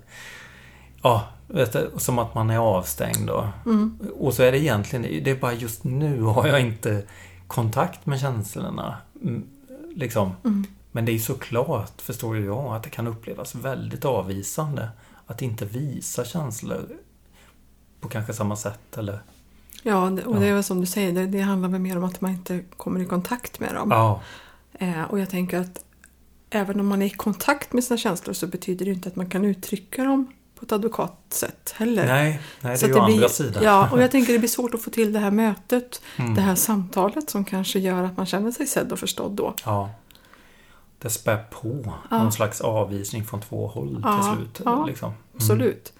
Ja, 1.03 1.27
du, 1.49 1.89
som 1.97 2.19
att 2.19 2.35
man 2.35 2.49
är 2.49 2.57
avstängd 2.57 3.27
då. 3.27 3.49
Och 4.19 4.33
så 4.33 4.43
är 4.43 4.51
det 4.51 4.59
egentligen, 4.59 5.23
det 5.23 5.31
är 5.31 5.35
bara 5.35 5.53
just 5.53 5.83
nu 5.83 6.21
har 6.21 6.47
jag 6.47 6.61
inte 6.61 7.03
kontakt 7.47 8.05
med 8.05 8.19
känslorna. 8.19 8.97
Mm, 9.21 9.43
Liksom. 9.95 10.31
Men 10.91 11.05
det 11.05 11.11
är 11.11 11.19
såklart, 11.19 12.01
förstår 12.01 12.37
jag, 12.37 12.75
att 12.75 12.83
det 12.83 12.89
kan 12.89 13.07
upplevas 13.07 13.55
väldigt 13.55 14.05
avvisande 14.05 14.89
att 15.25 15.41
inte 15.41 15.65
visa 15.65 16.25
känslor 16.25 16.89
på 17.99 18.09
kanske 18.09 18.33
samma 18.33 18.55
sätt 18.55 18.97
eller... 18.97 19.19
Ja, 19.83 20.03
och 20.25 20.39
det 20.39 20.47
är 20.47 20.53
väl 20.53 20.63
som 20.63 20.81
du 20.81 20.85
säger, 20.85 21.11
det, 21.11 21.25
det 21.25 21.39
handlar 21.39 21.69
väl 21.69 21.81
mer 21.81 21.97
om 21.97 22.03
att 22.03 22.21
man 22.21 22.31
inte 22.31 22.63
kommer 22.77 22.99
i 22.99 23.05
kontakt 23.05 23.59
med 23.59 23.75
dem. 23.75 23.91
Ja, 23.91 24.21
Eh, 24.79 25.03
och 25.03 25.19
jag 25.19 25.29
tänker 25.29 25.59
att 25.59 25.83
även 26.49 26.79
om 26.79 26.87
man 26.87 27.01
är 27.01 27.05
i 27.05 27.09
kontakt 27.09 27.73
med 27.73 27.83
sina 27.83 27.97
känslor 27.97 28.33
så 28.33 28.47
betyder 28.47 28.85
det 28.85 28.91
inte 28.91 29.09
att 29.09 29.15
man 29.15 29.29
kan 29.29 29.45
uttrycka 29.45 30.03
dem 30.03 30.27
på 30.59 30.65
ett 30.65 30.71
advokat 30.71 31.17
sätt 31.29 31.73
heller. 31.77 32.05
nej, 32.05 32.41
nej 32.61 32.77
det 32.79 32.83
är 32.83 32.87
ju 32.87 32.93
det 32.93 33.01
andra 33.01 33.17
blir, 33.17 33.27
sidan. 33.27 33.63
Ja, 33.63 33.89
och 33.91 34.01
jag 34.01 34.11
tänker 34.11 34.33
det 34.33 34.39
blir 34.39 34.49
svårt 34.49 34.73
att 34.73 34.81
få 34.81 34.89
till 34.89 35.13
det 35.13 35.19
här 35.19 35.31
mötet, 35.31 36.01
Mm. 36.17 36.35
det 36.35 36.41
här 36.41 36.55
samtalet 36.55 37.29
som 37.29 37.45
kanske 37.45 37.79
gör 37.79 38.03
att 38.03 38.17
man 38.17 38.25
känner 38.25 38.51
sig 38.51 38.67
sedd 38.67 38.91
och 38.91 38.99
förstådd 38.99 39.31
då. 39.31 39.53
Ja. 39.65 39.89
Det 41.01 41.09
spär 41.09 41.37
på 41.51 41.93
Ja. 42.11 42.17
någon 42.23 42.31
slags 42.31 42.61
avvisning 42.61 43.25
från 43.25 43.41
två 43.41 43.67
håll 43.67 43.99
Ja, 44.03 44.17
till 44.23 44.35
slut. 44.37 44.61
ja. 44.65 44.85
Liksom. 44.85 45.13
Absolut. 45.35 45.93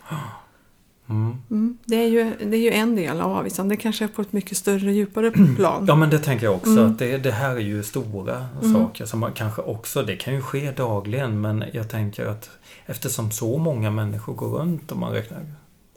Mm. 1.09 1.35
Mm. 1.49 1.77
Det, 1.85 1.95
är 1.95 2.07
ju, 2.07 2.33
det 2.39 2.57
är 2.57 2.61
ju 2.61 2.71
en 2.71 2.95
del 2.95 3.21
av 3.21 3.31
avvisande, 3.31 3.75
det 3.75 3.81
kanske 3.81 4.03
är 4.03 4.07
på 4.07 4.21
ett 4.21 4.33
mycket 4.33 4.57
större, 4.57 4.93
djupare 4.93 5.31
plan. 5.55 5.85
Ja 5.87 5.95
men 5.95 6.09
det 6.09 6.19
tänker 6.19 6.45
jag 6.45 6.55
också. 6.55 6.69
Mm. 6.69 6.91
Att 6.91 6.99
det, 6.99 7.17
det 7.17 7.31
här 7.31 7.55
är 7.55 7.59
ju 7.59 7.83
stora 7.83 8.45
saker 8.73 9.05
som 9.05 9.19
man 9.19 9.33
kanske 9.33 9.61
också, 9.61 10.03
det 10.03 10.15
kan 10.15 10.33
ju 10.33 10.41
ske 10.41 10.71
dagligen 10.71 11.41
men 11.41 11.63
jag 11.73 11.89
tänker 11.89 12.25
att 12.25 12.49
eftersom 12.85 13.31
så 13.31 13.57
många 13.57 13.91
människor 13.91 14.33
går 14.33 14.47
runt 14.47 14.91
och 14.91 14.97
man 14.97 15.11
räknar 15.11 15.39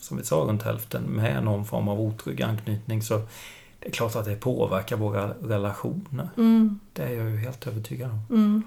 som 0.00 0.16
vi 0.16 0.25
sa 0.25 0.37
runt 0.37 0.62
hälften 0.62 1.02
med 1.02 1.45
någon 1.45 1.64
form 1.64 1.88
av 1.88 2.00
otrygg 2.00 2.42
anknytning 2.42 3.02
så 3.02 3.23
det 3.78 3.88
är 3.88 3.92
klart 3.92 4.16
att 4.16 4.25
det 4.25 4.37
påverkar 4.37 4.97
våra 4.97 5.28
relationer. 5.28 6.28
Mm. 6.37 6.81
Det 6.92 7.02
är 7.02 7.14
jag 7.14 7.31
ju 7.31 7.37
helt 7.37 7.66
övertygad 7.66 8.11
om. 8.11 8.21
Mm. 8.31 8.62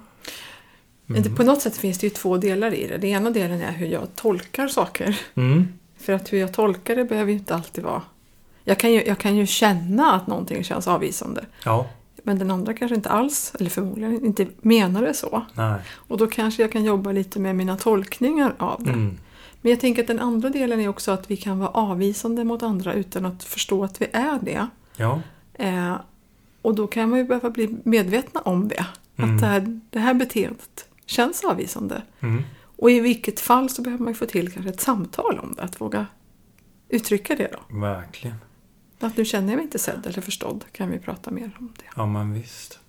Mm. 1.08 1.36
På 1.36 1.44
något 1.44 1.62
sätt 1.62 1.78
finns 1.78 1.98
det 1.98 2.08
ju 2.08 2.12
två 2.12 2.38
delar 2.38 2.74
i 2.74 2.88
det. 2.88 2.98
Den 2.98 3.10
ena 3.10 3.30
delen 3.30 3.62
är 3.62 3.72
hur 3.72 3.88
jag 3.88 4.08
tolkar 4.16 4.68
saker. 4.68 5.20
Mm. 5.36 5.68
För 6.06 6.14
att 6.14 6.34
hur 6.34 6.38
jag 6.38 6.54
tolkar 6.54 6.96
det 6.96 7.06
behöver 7.06 7.32
ju 7.32 7.38
inte 7.38 7.56
alltid 7.56 7.84
vara... 7.84 8.02
Jag 8.64 8.80
kan 8.80 8.94
ju, 8.94 9.04
jag 9.06 9.18
kan 9.18 9.36
ju 9.36 9.46
känna 9.46 10.14
att 10.14 10.28
någonting 10.28 10.64
känns 10.64 10.88
avvisande. 10.88 11.46
Ja, 11.66 11.88
Men 12.24 12.40
den 12.40 12.52
andra 12.52 12.74
kanske 12.74 12.96
inte 12.96 13.10
alls, 13.10 13.54
eller 13.60 13.70
förmodligen 13.70 14.26
inte 14.26 14.48
menar 14.62 15.02
det 15.02 15.14
så. 15.14 15.46
nej. 15.54 15.80
Och 16.08 16.18
då 16.18 16.28
kanske 16.28 16.62
jag 16.62 16.72
kan 16.72 16.84
jobba 16.84 17.12
lite 17.12 17.40
med 17.40 17.56
mina 17.56 17.78
tolkningar 17.78 18.54
av 18.58 18.84
det. 18.84 18.90
Mm. 18.92 19.18
Men 19.62 19.70
jag 19.70 19.80
tänker 19.80 20.02
att 20.02 20.08
den 20.08 20.20
andra 20.20 20.50
delen 20.50 20.80
är 20.80 20.88
också 20.88 21.12
att 21.12 21.32
vi 21.32 21.38
kan 21.38 21.60
vara 21.60 21.70
avvisande 21.70 22.44
mot 22.44 22.64
andra 22.64 22.94
utan 22.94 23.26
att 23.26 23.44
förstå 23.44 23.84
att 23.84 24.02
vi 24.02 24.08
är 24.14 24.40
det. 24.42 24.68
Ja, 24.98 25.22
Eh, 25.54 25.96
och 26.62 26.76
då 26.76 26.88
kan 26.88 27.10
man 27.10 27.20
ju 27.20 27.26
behöva 27.26 27.50
bli 27.50 27.76
medvetna 27.84 28.42
om 28.42 28.68
det. 28.68 28.86
Mm. 29.18 29.36
Att 29.36 29.42
det 29.42 29.48
här, 29.48 29.80
det 29.90 30.00
här 30.00 30.14
beteendet 30.14 30.86
känns 31.06 31.44
avvisande. 31.44 32.02
mm. 32.20 32.44
Och 32.78 32.92
i 32.92 33.00
vilket 33.00 33.40
fall 33.40 33.70
så 33.70 33.82
behöver 33.82 34.04
man 34.04 34.14
ju 34.14 34.18
få 34.18 34.26
till 34.26 34.52
kanske 34.52 34.70
ett 34.70 34.82
samtal 34.82 35.40
om 35.40 35.54
det. 35.56 35.62
Att 35.62 35.82
våga 35.82 36.06
uttrycka 36.90 37.36
det 37.36 37.50
då. 37.54 37.78
verkligen. 37.80 38.36
Att 39.00 39.18
nu 39.18 39.26
känner 39.26 39.50
jag 39.50 39.56
mig 39.58 39.64
inte 39.64 39.80
sedd 39.80 40.06
eller 40.08 40.22
förstådd. 40.22 40.66
Kan 40.72 40.92
vi 40.92 41.00
prata 41.00 41.32
mer 41.32 41.52
om 41.60 41.74
det. 41.78 41.86
Ja, 41.96 42.06
men 42.06 42.34
visst. 42.34 42.80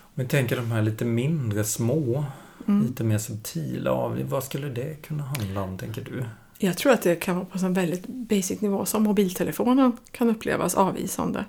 Om 0.00 0.22
vi 0.22 0.26
tänker 0.26 0.56
de 0.56 0.70
här 0.70 0.82
lite 0.82 1.04
mindre 1.04 1.64
små, 1.64 2.24
Mm. 2.66 2.86
lite 2.86 3.04
mer 3.04 3.18
subtila 3.18 3.90
av 3.92 4.22
Vad 4.22 4.44
skulle 4.44 4.68
det 4.68 5.02
kunna 5.02 5.22
handla 5.22 5.62
om, 5.62 5.78
tänker 5.78 6.04
du? 6.04 6.24
Jag 6.58 6.76
tror 6.76 6.92
att 6.92 7.02
det 7.02 7.16
kan 7.16 7.36
vara 7.36 7.44
på 7.44 7.66
en 7.66 7.74
väldigt 7.74 8.06
basic 8.06 8.60
nivå 8.60 8.86
som 8.86 9.02
mobiltelefonen 9.02 9.96
kan 10.10 10.30
upplevas 10.30 10.74
avvisande. 10.74 11.44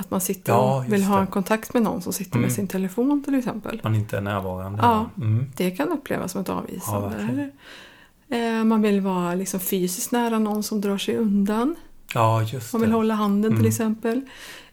Att 0.00 0.10
man 0.10 0.20
sitter 0.20 0.52
Ja, 0.52 0.76
och 0.78 0.92
vill 0.92 1.02
ha 1.04 1.20
en 1.20 1.26
kontakt 1.26 1.74
med 1.74 1.82
någon 1.82 2.02
som 2.02 2.12
sitter 2.12 2.36
Mm. 2.36 2.42
med 2.42 2.52
sin 2.52 2.68
telefon 2.68 3.22
till 3.24 3.34
exempel. 3.34 3.80
Man 3.84 3.94
inte 3.94 4.16
är 4.16 4.20
närvarande. 4.20 4.78
Ja. 4.82 5.06
Mm. 5.16 5.46
Det 5.56 5.70
kan 5.70 5.88
upplevas 5.88 6.32
som 6.32 6.40
ett 6.40 6.48
Ja, 6.48 6.54
avvisande. 6.54 7.16
eller, 8.28 8.58
eh, 8.58 8.64
man 8.64 8.82
vill 8.82 9.00
vara 9.00 9.34
liksom 9.34 9.60
fysiskt 9.60 10.12
nära 10.12 10.38
någon 10.38 10.62
som 10.62 10.80
drar 10.80 10.98
sig 10.98 11.16
undan. 11.16 11.76
ja 12.14 12.42
just 12.42 12.72
Man 12.72 12.80
vill 12.82 12.90
det. 12.90 12.96
hålla 12.96 13.14
handen 13.14 13.50
till 13.50 13.58
Mm. 13.58 13.68
exempel. 13.68 14.20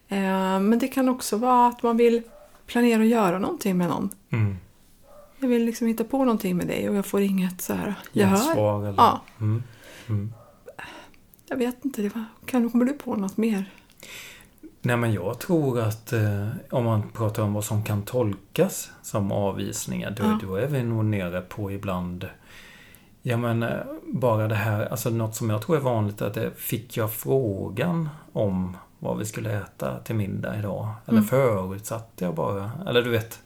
Eh, 0.07 0.19
men 0.59 0.79
det 0.79 0.87
kan 0.87 1.09
också 1.09 1.37
vara 1.37 1.67
att 1.67 1.83
man 1.83 1.97
vill 1.97 2.21
planera 2.67 3.01
att 3.01 3.07
göra 3.07 3.39
någonting 3.39 3.77
med 3.77 3.89
någon. 3.89 4.09
Mm. 4.29 4.57
Jag 5.39 5.47
vill 5.47 5.65
liksom 5.65 5.87
hitta 5.87 6.03
på 6.03 6.17
någonting 6.17 6.57
med 6.57 6.67
dig 6.67 6.89
och 6.89 6.95
jag 6.95 7.05
får 7.05 7.21
inget 7.21 7.61
så 7.61 7.73
här. 7.73 7.95
Gensvar 8.13 8.79
eller... 8.83 8.93
Ja. 8.97 9.21
Mm. 9.39 9.63
Jag 11.47 11.57
vet 11.57 11.85
inte, 11.85 12.01
det 12.01 12.15
var, 12.15 12.23
kan, 12.45 12.69
kommer 12.69 12.85
du 12.85 12.93
på 12.93 13.15
något 13.15 13.37
mer? 13.37 13.71
Nej 14.85 14.97
men 14.97 15.13
jag 15.13 15.39
tror 15.39 15.79
att 15.79 16.13
eh, 16.13 16.47
om 16.71 16.85
man 16.85 17.09
pratar 17.09 17.43
om 17.43 17.53
vad 17.53 17.63
som 17.63 17.83
kan 17.83 18.01
tolkas 18.03 18.91
som 19.01 19.31
avvisningar 19.31 20.11
då, 20.17 20.23
Ja. 20.23 20.39
då 20.41 20.55
är 20.55 20.67
vi 20.67 20.83
nog 20.83 21.05
nere 21.05 21.41
på 21.41 21.71
ibland 21.71 22.29
Ja 23.21 23.37
men 23.37 23.63
eh, 23.63 23.69
bara 24.13 24.47
det 24.47 24.55
här, 24.55 24.85
alltså 24.85 25.09
något 25.09 25.35
som 25.35 25.49
jag 25.49 25.61
tror 25.61 25.75
är 25.77 25.81
vanligt 25.81 26.21
att 26.21 26.33
det 26.33 26.51
fick 26.57 26.97
jag 26.97 27.13
frågan 27.13 28.09
om 28.33 28.77
vad 28.99 29.17
vi 29.17 29.25
skulle 29.25 29.57
äta 29.57 29.99
till 29.99 30.15
middag 30.15 30.59
idag? 30.59 30.89
Eller 31.05 31.17
Mm. 31.17 31.27
förutsatte 31.27 32.25
jag 32.25 32.35
bara? 32.35 32.71
Eller 32.87 33.01
du 33.01 33.09
vet 33.09 33.39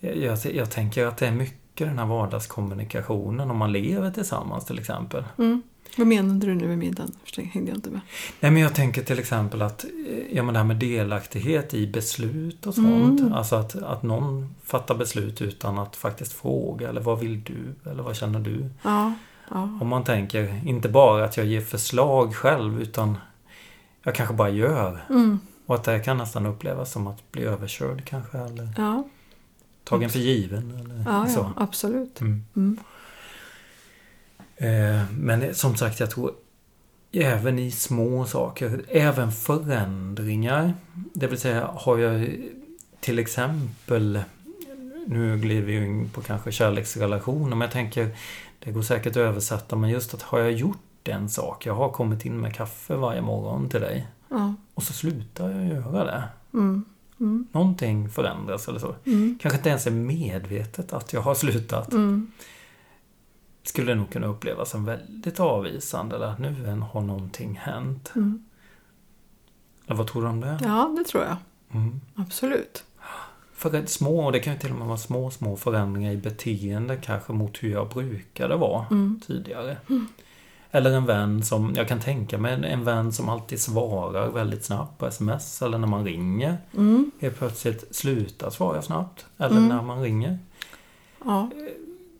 jag, 0.00 0.16
jag, 0.16 0.38
jag 0.54 0.70
tänker 0.70 1.06
att 1.06 1.16
det 1.16 1.26
är 1.26 1.32
mycket 1.32 1.88
den 1.88 1.98
här 1.98 2.06
vardagskommunikationen 2.06 3.50
om 3.50 3.56
man 3.56 3.72
lever 3.72 4.10
tillsammans 4.10 4.64
till 4.64 4.78
exempel. 4.78 5.24
Mm. 5.38 5.62
Vad 5.96 6.06
menade 6.06 6.46
du 6.46 6.54
nu 6.54 6.66
med 6.68 6.78
middagen? 6.78 7.12
Hängde 7.36 7.70
jag 7.70 7.78
inte 7.78 7.90
med. 7.90 8.00
Nej 8.40 8.50
men 8.50 8.62
jag 8.62 8.74
tänker 8.74 9.02
till 9.02 9.18
exempel 9.18 9.62
att 9.62 9.84
eh, 9.84 10.36
ja, 10.36 10.42
men 10.42 10.54
det 10.54 10.60
här 10.60 10.66
med 10.66 10.76
delaktighet 10.76 11.74
i 11.74 11.86
beslut 11.86 12.66
och 12.66 12.74
sånt. 12.74 13.20
Mm. 13.20 13.32
Alltså 13.32 13.56
att, 13.56 13.82
att 13.82 14.02
någon 14.02 14.54
fattar 14.64 14.94
beslut 14.94 15.42
utan 15.42 15.78
att 15.78 15.96
faktiskt 15.96 16.32
fråga 16.32 16.88
eller 16.88 17.00
vad 17.00 17.18
vill 17.18 17.42
du 17.44 17.90
eller 17.90 18.02
vad 18.02 18.16
känner 18.16 18.40
du? 18.40 18.70
Ja, 18.82 19.12
ja. 19.50 19.78
Om 19.80 19.88
man 19.88 20.04
tänker 20.04 20.60
inte 20.66 20.88
bara 20.88 21.24
att 21.24 21.36
jag 21.36 21.46
ger 21.46 21.60
förslag 21.60 22.34
själv 22.34 22.82
utan 22.82 23.18
jag 24.02 24.14
kanske 24.14 24.34
bara 24.34 24.50
gör. 24.50 25.04
Mm. 25.10 25.38
Och 25.66 25.74
att 25.74 25.84
det 25.84 26.00
kan 26.00 26.16
nästan 26.16 26.46
upplevas 26.46 26.92
som 26.92 27.06
att 27.06 27.32
bli 27.32 27.42
överkörd 27.42 28.04
kanske 28.04 28.38
eller 28.38 28.68
ja. 28.76 29.04
tagen 29.84 30.10
för 30.10 30.18
given 30.18 30.70
eller 30.70 31.04
Ja, 31.06 31.26
så. 31.26 31.40
ja, 31.40 31.62
absolut. 31.62 32.20
Mm. 32.20 32.76
Eh, 34.60 35.02
Men 35.18 35.54
som 35.54 35.76
sagt, 35.76 36.00
jag 36.00 36.10
tror 36.10 36.32
även 37.12 37.58
i 37.58 37.70
små 37.70 38.24
saker, 38.24 38.82
även 38.88 39.32
förändringar. 39.32 40.74
Det 41.14 41.26
vill 41.26 41.38
säga, 41.40 41.66
har 41.74 41.98
jag 41.98 42.28
till 43.00 43.18
exempel, 43.18 44.20
nu 45.06 45.38
glider 45.38 45.62
vi 45.62 45.76
in 45.76 46.08
på 46.10 46.20
kanske 46.22 46.52
kärleksrelationer, 46.52 47.48
men 47.48 47.60
jag 47.60 47.70
tänker, 47.70 48.16
det 48.58 48.70
går 48.72 48.82
säkert 48.82 49.10
att 49.10 49.16
översätta, 49.16 49.76
men 49.76 49.90
just 49.90 50.14
att 50.14 50.22
har 50.22 50.38
jag 50.38 50.52
gjort 50.52 51.08
en 51.08 51.28
sak, 51.28 51.66
jag 51.66 51.74
har 51.74 51.88
kommit 51.90 52.24
in 52.24 52.40
med 52.40 52.54
kaffe 52.54 52.94
varje 52.96 53.20
morgon 53.20 53.68
till 53.68 53.80
dig, 53.80 54.06
Ja. 54.28 54.54
och 54.74 54.82
så 54.82 54.92
slutar 54.92 55.50
jag 55.50 55.64
göra 55.66 56.04
det. 56.04 56.22
Mm. 56.54 56.84
Mm. 57.20 57.46
Någonting 57.52 58.08
förändras 58.10 58.68
eller 58.68 58.78
så. 58.78 58.94
Mm. 59.06 59.38
Kanske 59.42 59.56
inte 59.58 59.68
ens 59.68 59.86
är 59.86 59.90
medvetet 59.90 60.92
att 60.92 61.12
jag 61.12 61.20
har 61.20 61.34
slutat. 61.34 61.92
Mm. 61.92 62.30
Skulle 63.62 63.94
nog 63.94 64.10
kunna 64.10 64.26
upplevas 64.26 64.70
som 64.70 64.84
väldigt 64.84 65.40
avvisande. 65.40 66.16
Eller 66.16 66.26
att 66.26 66.38
nu 66.38 66.66
än 66.68 66.82
har 66.82 67.00
någonting 67.00 67.56
hänt. 67.62 68.12
Mm. 68.16 68.44
Eller 69.86 69.96
vad 69.96 70.06
tror 70.06 70.22
du 70.22 70.28
om 70.28 70.40
det? 70.40 70.58
Ja, 70.62 70.94
det 70.98 71.04
tror 71.04 71.24
jag. 71.24 71.36
Mm. 71.72 72.00
Absolut. 72.14 72.84
För 73.54 73.86
små, 73.86 74.24
och 74.26 74.32
det 74.32 74.40
kan 74.40 74.52
ju 74.52 74.58
till 74.58 74.70
och 74.70 74.78
med 74.78 74.86
vara 74.86 74.98
små, 74.98 75.30
små 75.30 75.56
förändringar 75.56 76.12
i 76.12 76.16
beteende 76.16 76.96
kanske 76.96 77.32
mot 77.32 77.62
hur 77.62 77.70
jag 77.72 77.88
brukade 77.88 78.56
vara 78.56 78.86
Mm. 78.90 79.20
tidigare. 79.26 79.76
Eller 80.70 80.90
en 80.90 81.06
vän 81.06 81.42
som, 81.42 81.72
jag 81.76 81.88
kan 81.88 82.00
tänka 82.00 82.38
mig 82.38 82.64
en 82.64 82.84
vän 82.84 83.12
som 83.12 83.28
alltid 83.28 83.60
svarar 83.60 84.28
väldigt 84.30 84.64
snabbt 84.64 84.98
på 84.98 85.06
sms 85.06 85.62
eller 85.62 85.78
när 85.78 85.86
man 85.88 86.04
ringer. 86.04 86.58
Mm. 86.76 87.10
Helt 87.20 87.38
plötsligt 87.38 87.94
slutar 87.96 88.50
svara 88.50 88.82
snabbt. 88.82 89.26
Eller 89.38 89.56
Mm. 89.56 89.68
när 89.68 89.82
man 89.82 90.02
ringer. 90.02 90.38
Ja. 91.24 91.50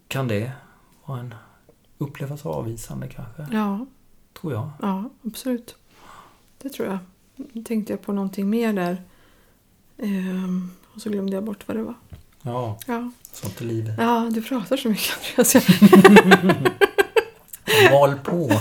Kan 0.09 0.29
det 0.29 0.53
en 1.19 1.35
upplevas 1.99 2.47
avvisande 2.47 3.09
kanske? 3.09 3.47
ja, 3.57 3.87
Tror 4.41 4.53
jag. 4.53 4.71
ja, 4.83 5.11
absolut. 5.27 5.75
Det 6.63 6.69
tror 6.69 6.89
jag. 6.89 6.99
Nu 7.53 7.63
tänkte 7.63 7.93
jag 7.93 8.03
på 8.03 8.13
någonting 8.13 8.51
mer 8.51 8.73
där. 8.73 9.03
Ehm, 9.99 10.71
och 10.95 11.01
så 11.03 11.11
glömde 11.11 11.37
jag 11.37 11.45
bort 11.45 11.69
vad 11.69 11.77
det 11.77 11.83
var. 11.83 11.95
Ja, 12.43 12.79
Ja, 12.87 13.11
sånt 13.33 13.61
är 13.61 13.65
livet. 13.65 13.95
ja 13.99 14.29
du 14.33 14.43
pratar 14.43 14.77
så 14.77 14.89
mycket 14.89 15.13
Andreas. 15.39 15.67
Mal 17.91 18.15
på. 18.25 18.51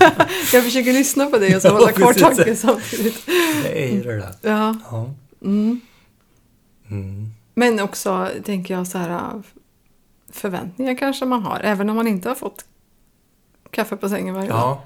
jag 0.53 0.63
försöker 0.63 0.93
lyssna 0.93 1.25
på 1.25 1.37
dig 1.37 1.55
och 1.55 1.61
så 1.61 1.69
hålla 1.69 1.91
kvar 1.91 2.13
tanken 2.13 2.55
samtidigt. 2.57 3.25
Det 3.63 3.83
är 3.89 3.93
ju 3.93 4.03
det 4.03 4.15
där. 4.17 4.33
Ja. 4.41 4.75
Ja. 4.91 5.09
Mm. 5.41 5.81
Mm. 6.89 7.27
Men 7.53 7.79
också, 7.79 8.29
tänker 8.45 8.73
jag, 8.73 8.87
så 8.87 8.97
här 8.97 9.43
förväntningar 10.31 10.95
kanske 10.97 11.25
man 11.25 11.43
har. 11.43 11.59
Även 11.63 11.89
om 11.89 11.95
man 11.95 12.07
inte 12.07 12.29
har 12.29 12.35
fått 12.35 12.65
kaffe 13.71 13.97
på 13.97 14.09
sängen 14.09 14.35
varje 14.35 14.49
dag. 14.49 14.57
ja, 14.59 14.83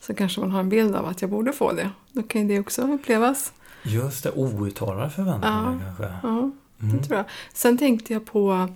Så 0.00 0.14
kanske 0.14 0.40
man 0.40 0.50
har 0.50 0.60
en 0.60 0.68
bild 0.68 0.96
av 0.96 1.06
att 1.06 1.20
jag 1.22 1.30
borde 1.30 1.52
få 1.52 1.72
det. 1.72 1.90
Då 2.12 2.22
kan 2.22 2.40
ju 2.42 2.48
det 2.48 2.60
också 2.60 2.82
upplevas. 2.82 3.52
just 3.82 4.22
det. 4.22 4.30
Outtalade 4.32 5.10
förväntningar 5.10 5.80
kanske. 5.84 6.14
Ja, 6.22 6.50
Mm. 6.82 6.96
det 6.96 7.02
tror 7.04 7.16
jag. 7.16 7.26
Sen 7.52 7.78
tänkte 7.78 8.12
jag 8.12 8.26
på... 8.26 8.68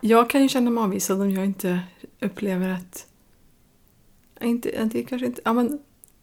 Jag 0.00 0.30
kan 0.30 0.42
ju 0.42 0.48
känna 0.48 0.70
mig 0.70 0.84
avvisad 0.84 1.20
om 1.20 1.30
jag 1.30 1.44
inte 1.44 1.80
upplever 2.20 2.68
att... 2.68 3.06
Inte, 4.40 4.84
det 4.84 5.02
kanske 5.02 5.26
inte... 5.26 5.40
Ja, 5.44 5.52
men, 5.52 5.78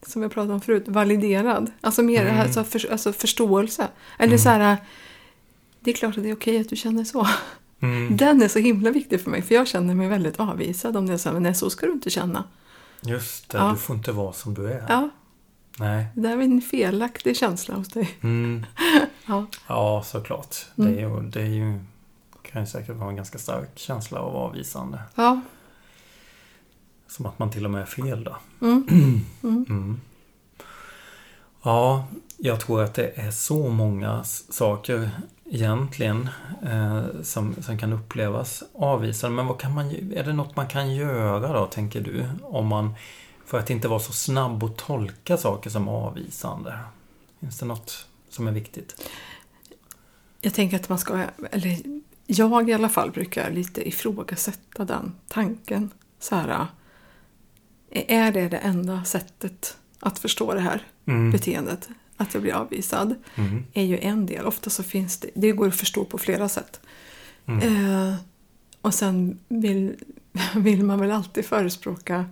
som 0.06 0.22
jag 0.22 0.32
pratade 0.32 0.54
om 0.54 0.60
förut, 0.60 0.84
validerad. 0.86 1.70
Alltså 1.80 2.02
mer 2.02 2.22
Mm. 2.26 2.40
alltså, 2.40 2.64
för, 2.64 2.92
alltså 2.92 3.12
förståelse. 3.12 3.88
Eller 4.18 4.26
Mm. 4.32 4.38
så 4.38 4.48
här... 4.48 4.76
Det 5.80 5.90
är 5.90 5.94
klart 5.94 6.16
att 6.16 6.22
det 6.22 6.30
är 6.30 6.34
okej 6.34 6.60
att 6.60 6.68
du 6.68 6.76
känner 6.76 7.04
så. 7.04 7.26
Mm. 7.80 8.16
Den 8.16 8.42
är 8.42 8.48
så 8.48 8.58
himla 8.58 8.90
viktig 8.90 9.20
för 9.20 9.30
mig, 9.30 9.42
för 9.42 9.54
jag 9.54 9.68
känner 9.68 9.94
mig 9.94 10.08
väldigt 10.08 10.40
avvisad 10.40 10.96
om 10.96 11.06
det 11.06 11.12
är 11.12 11.16
så 11.16 11.28
här, 11.28 11.34
men 11.34 11.42
nej, 11.42 11.54
så 11.54 11.70
ska 11.70 11.86
du 11.86 11.92
inte 11.92 12.10
känna. 12.10 12.44
Just 13.02 13.48
det, 13.50 13.58
Ja. 13.58 13.70
du 13.70 13.76
får 13.78 13.96
inte 13.96 14.12
vara 14.12 14.32
som 14.32 14.54
du 14.54 14.72
är. 14.72 14.84
Ja, 14.88 15.08
Nej. 15.78 16.06
det 16.14 16.28
är 16.28 16.38
en 16.40 16.60
felaktig 16.60 17.36
känsla 17.36 17.74
hos 17.74 17.88
dig. 17.88 18.10
Mm. 18.20 18.66
Ja, 19.26 19.46
Ja, 19.66 20.02
såklart. 20.06 20.56
Mm. 20.78 20.92
Det, 20.92 21.00
är 21.02 21.08
ju, 21.08 21.20
det 21.30 21.40
är 21.40 21.46
ju, 21.46 21.78
kan 22.42 22.62
ju 22.62 22.66
säkert 22.66 22.96
vara 22.96 23.10
en 23.10 23.16
ganska 23.16 23.38
stark 23.38 23.78
känsla 23.78 24.20
av 24.20 24.36
avvisande. 24.36 24.98
ja. 25.14 25.40
Som 27.08 27.26
att 27.26 27.38
man 27.38 27.50
till 27.50 27.64
och 27.64 27.70
med 27.70 27.82
är 27.82 27.86
fel 27.86 28.24
då. 28.24 28.36
Mm. 28.66 28.86
Mm. 28.90 29.20
Mm. 29.68 30.00
Ja, 31.62 32.06
jag 32.36 32.60
tror 32.60 32.82
att 32.82 32.94
det 32.94 33.08
är 33.18 33.30
så 33.30 33.68
många 33.68 34.24
saker 34.50 35.10
egentligen 35.50 36.28
eh, 36.62 37.02
som, 37.22 37.54
som 37.62 37.78
kan 37.78 37.92
upplevas 37.92 38.62
avvisande. 38.74 39.36
Men 39.36 39.46
vad 39.46 39.60
kan 39.60 39.74
man, 39.74 39.90
är 39.90 40.24
det 40.24 40.32
något 40.32 40.56
man 40.56 40.66
kan 40.66 40.94
göra 40.94 41.52
då, 41.60 41.66
tänker 41.66 42.00
du? 42.00 42.26
Om 42.42 42.66
man, 42.66 42.94
för 43.46 43.58
att 43.58 43.70
inte 43.70 43.88
vara 43.88 44.00
så 44.00 44.12
snabb 44.12 44.64
och 44.64 44.76
tolka 44.76 45.36
saker 45.36 45.70
som 45.70 45.88
avvisande. 45.88 46.78
Finns 47.40 47.58
det 47.58 47.66
något 47.66 48.06
som 48.28 48.48
är 48.48 48.52
viktigt? 48.52 49.10
Jag 50.40 50.54
tänker 50.54 50.76
att 50.76 50.88
man 50.88 50.98
ska, 50.98 51.24
eller 51.50 51.78
jag 52.26 52.70
i 52.70 52.72
alla 52.72 52.88
fall 52.88 53.10
brukar 53.10 53.50
lite 53.50 53.88
ifrågasätta 53.88 54.84
den 54.84 55.14
tanken. 55.28 55.90
Så 56.18 56.34
här, 56.34 56.66
är 57.90 58.32
det 58.32 58.48
det 58.48 58.56
enda 58.56 59.04
sättet 59.04 59.76
att 60.00 60.18
förstå 60.18 60.54
det 60.54 60.60
här 60.60 60.82
Mm. 61.06 61.30
beteendet? 61.30 61.88
Att 62.20 62.34
jag 62.34 62.42
blir 62.42 62.52
avvisad 62.52 63.14
Mm. 63.34 63.64
är 63.72 63.84
ju 63.84 63.98
en 63.98 64.26
del. 64.26 64.46
Ofta 64.46 64.70
så 64.70 64.82
finns 64.82 65.18
det, 65.18 65.30
det 65.34 65.52
går 65.52 65.68
att 65.68 65.76
förstå 65.76 66.04
på 66.04 66.18
flera 66.18 66.48
sätt. 66.48 66.80
Mm. 67.46 67.86
Eh, 68.08 68.14
och 68.82 68.94
sen 68.94 69.38
vill, 69.48 69.96
vill 70.56 70.84
man 70.84 71.00
väl 71.00 71.10
alltid 71.10 71.44
förespråka 71.44 72.24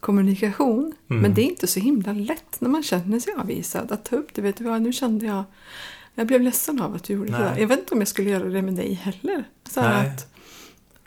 kommunikation. 0.00 0.94
Mm. 1.10 1.22
Men 1.22 1.34
det 1.34 1.42
är 1.42 1.44
inte 1.44 1.66
så 1.66 1.80
himla 1.80 2.12
lätt 2.12 2.60
när 2.60 2.68
man 2.68 2.82
känner 2.82 3.20
sig 3.20 3.32
avvisad 3.38 3.92
att 3.92 4.04
ta 4.04 4.16
upp 4.16 4.34
det. 4.34 4.42
Vet 4.42 4.56
du 4.56 4.64
vad, 4.64 4.82
nu 4.82 4.92
kände 4.92 5.26
jag... 5.26 5.44
Jag 6.14 6.26
blev 6.26 6.40
ledsen 6.40 6.80
av 6.80 6.94
att 6.94 7.04
du 7.04 7.12
gjorde 7.12 7.30
Nej. 7.30 7.40
det 7.40 7.46
där. 7.46 7.58
Jag 7.58 7.66
vet 7.66 7.78
inte 7.78 7.94
om 7.94 8.00
jag 8.00 8.08
skulle 8.08 8.30
göra 8.30 8.48
det 8.48 8.62
med 8.62 8.74
dig 8.74 8.92
heller. 8.94 9.44
Så 9.70 9.80
att, 9.80 10.34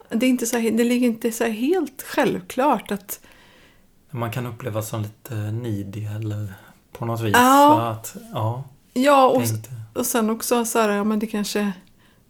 det, 0.09 0.25
är 0.25 0.29
inte 0.29 0.45
så 0.45 0.57
det 0.57 0.83
ligger 0.83 1.07
inte 1.07 1.31
så 1.31 1.45
helt 1.45 2.01
självklart 2.01 2.91
att... 2.91 3.19
Man 4.11 4.31
kan 4.31 4.45
upplevas 4.45 4.89
som 4.89 5.01
lite 5.01 5.35
needy 5.35 6.05
eller 6.05 6.53
på 6.91 7.05
något 7.05 7.21
vis. 7.21 7.33
Ja. 7.33 7.89
Att, 7.89 8.15
ja, 8.33 8.63
Ja, 8.93 9.27
och, 9.29 9.41
det 9.41 9.99
och 9.99 10.05
sen 10.05 10.29
också 10.29 10.65
så 10.65 10.79
här, 10.79 10.89
ja 10.89 11.03
men 11.03 11.19
det 11.19 11.27
kanske, 11.27 11.71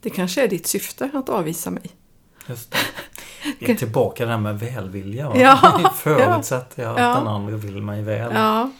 det 0.00 0.10
kanske 0.10 0.44
är 0.44 0.48
ditt 0.48 0.66
syfte 0.66 1.10
att 1.14 1.28
avvisa 1.28 1.70
mig. 1.70 1.90
just 2.46 2.70
det. 2.70 2.78
Vi 3.58 3.72
är 3.72 3.76
tillbaka 3.76 4.26
där 4.26 4.38
med 4.38 4.58
välvilja. 4.58 5.28
Va? 5.28 5.36
Ja, 5.36 5.90
Förutsätter 5.94 6.82
jag 6.82 6.92
att 6.92 7.00
ja. 7.00 7.14
den 7.14 7.28
andra 7.28 7.56
vill 7.56 7.82
mig 7.82 8.02
väl. 8.02 8.34
Ja, 8.34 8.70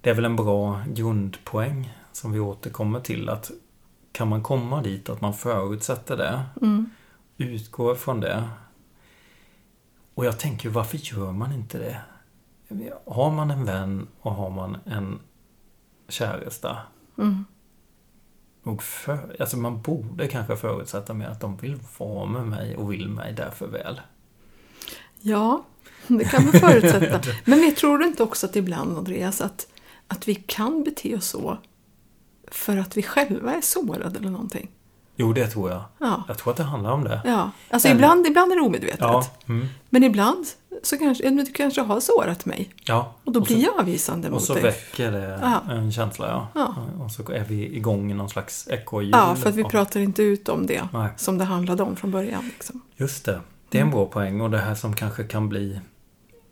Det 0.00 0.10
är 0.10 0.14
väl 0.14 0.24
en 0.24 0.36
bra 0.36 0.80
grundpoäng 0.86 1.92
som 2.12 2.32
vi 2.32 2.40
återkommer 2.40 3.00
till. 3.00 3.28
att 3.28 3.50
Kan 4.12 4.28
man 4.28 4.42
komma 4.42 4.82
dit 4.82 5.08
att 5.08 5.20
man 5.20 5.34
förutsätter 5.34 6.16
det, 6.16 6.42
mm, 6.62 6.90
utgår 7.36 7.94
från 7.94 8.20
det. 8.20 8.48
Och 10.14 10.24
jag 10.24 10.38
tänker, 10.38 10.68
varför 10.68 10.96
gör 10.96 11.32
man 11.32 11.52
inte 11.52 11.78
det? 11.78 11.96
Har 13.06 13.30
man 13.30 13.50
en 13.50 13.64
vän 13.64 14.08
och 14.20 14.32
har 14.32 14.50
man 14.50 14.76
en 14.86 15.18
käresta 16.08 16.78
mm, 17.18 17.44
nog 18.62 18.82
för, 18.82 19.36
alltså 19.40 19.56
man 19.56 19.82
borde 19.82 20.28
kanske 20.28 20.56
förutsätta 20.56 21.14
med 21.14 21.28
att 21.28 21.40
de 21.40 21.56
vill 21.56 21.78
vara 21.98 22.26
med 22.26 22.46
mig 22.46 22.76
och 22.76 22.92
vill 22.92 23.08
mig 23.08 23.32
därför 23.32 23.66
väl. 23.66 24.00
ja, 25.20 25.64
det 26.06 26.24
kan 26.24 26.44
man 26.44 26.52
förutsätta. 26.52 27.20
Men 27.44 27.62
jag 27.62 27.76
tror 27.76 28.02
inte 28.02 28.22
också 28.22 28.46
att 28.46 28.56
ibland, 28.56 28.98
Andreas, 28.98 29.40
att, 29.40 29.66
att 30.08 30.28
vi 30.28 30.34
kan 30.34 30.84
bete 30.84 31.16
oss 31.16 31.26
så 31.26 31.58
för 32.50 32.76
att 32.76 32.96
vi 32.96 33.02
själva 33.02 33.54
är 33.54 33.60
sårade 33.60 34.18
eller 34.18 34.30
någonting? 34.30 34.70
Jo, 35.16 35.32
det 35.32 35.46
tror 35.46 35.70
jag. 35.70 35.82
Ja, 35.98 36.24
Jag 36.28 36.38
tror 36.38 36.50
att 36.50 36.56
det 36.56 36.62
handlar 36.62 36.90
om 36.92 37.04
det. 37.04 37.20
ja. 37.24 37.50
alltså 37.70 37.88
Eller- 37.88 37.94
ibland, 37.96 38.26
ibland 38.26 38.52
är 38.52 38.56
det 38.56 38.62
omedvetet. 38.62 39.00
Ja. 39.00 39.26
Mm. 39.48 39.66
Men 39.90 40.04
ibland 40.04 40.46
så 40.82 40.98
kanske 40.98 41.30
du 41.30 41.46
kanske 41.46 41.80
har 41.80 42.00
sårat 42.00 42.46
mig 42.46 42.70
ja. 42.84 43.14
och 43.24 43.32
då 43.32 43.40
Och 43.40 43.46
så- 43.48 43.54
blir 43.54 43.64
jag 43.64 43.78
avvisande 43.80 44.28
Och 44.28 44.34
mot 44.34 44.42
så 44.44 44.54
dig. 44.54 44.62
väcker 44.62 45.12
det 45.12 45.38
Ja. 45.42 45.72
en 45.72 45.92
känsla, 45.92 46.28
ja. 46.28 46.48
Ja. 46.54 46.74
Och 47.04 47.10
så 47.10 47.32
är 47.32 47.44
vi 47.44 47.76
igång 47.76 48.10
i 48.10 48.14
någon 48.14 48.28
slags 48.30 48.68
ekorrhjul. 48.70 49.10
Ja, 49.12 49.34
för 49.36 49.48
att 49.48 49.54
vi 49.54 49.62
Och- 49.64 49.70
pratar 49.70 50.00
inte 50.00 50.22
ut 50.22 50.48
om 50.48 50.66
det 50.66 50.82
Nej. 50.92 51.08
som 51.16 51.38
det 51.38 51.44
handlade 51.44 51.82
om 51.82 51.96
från 51.96 52.10
början. 52.10 52.44
Liksom. 52.44 52.80
Just 52.96 53.24
det. 53.24 53.40
Det 53.68 53.78
är 53.78 53.82
en 53.82 53.90
bra 53.90 54.06
poäng 54.06 54.40
och 54.40 54.50
det 54.50 54.58
här 54.58 54.74
som 54.74 54.94
kanske 54.96 55.24
kan 55.24 55.48
bli 55.48 55.80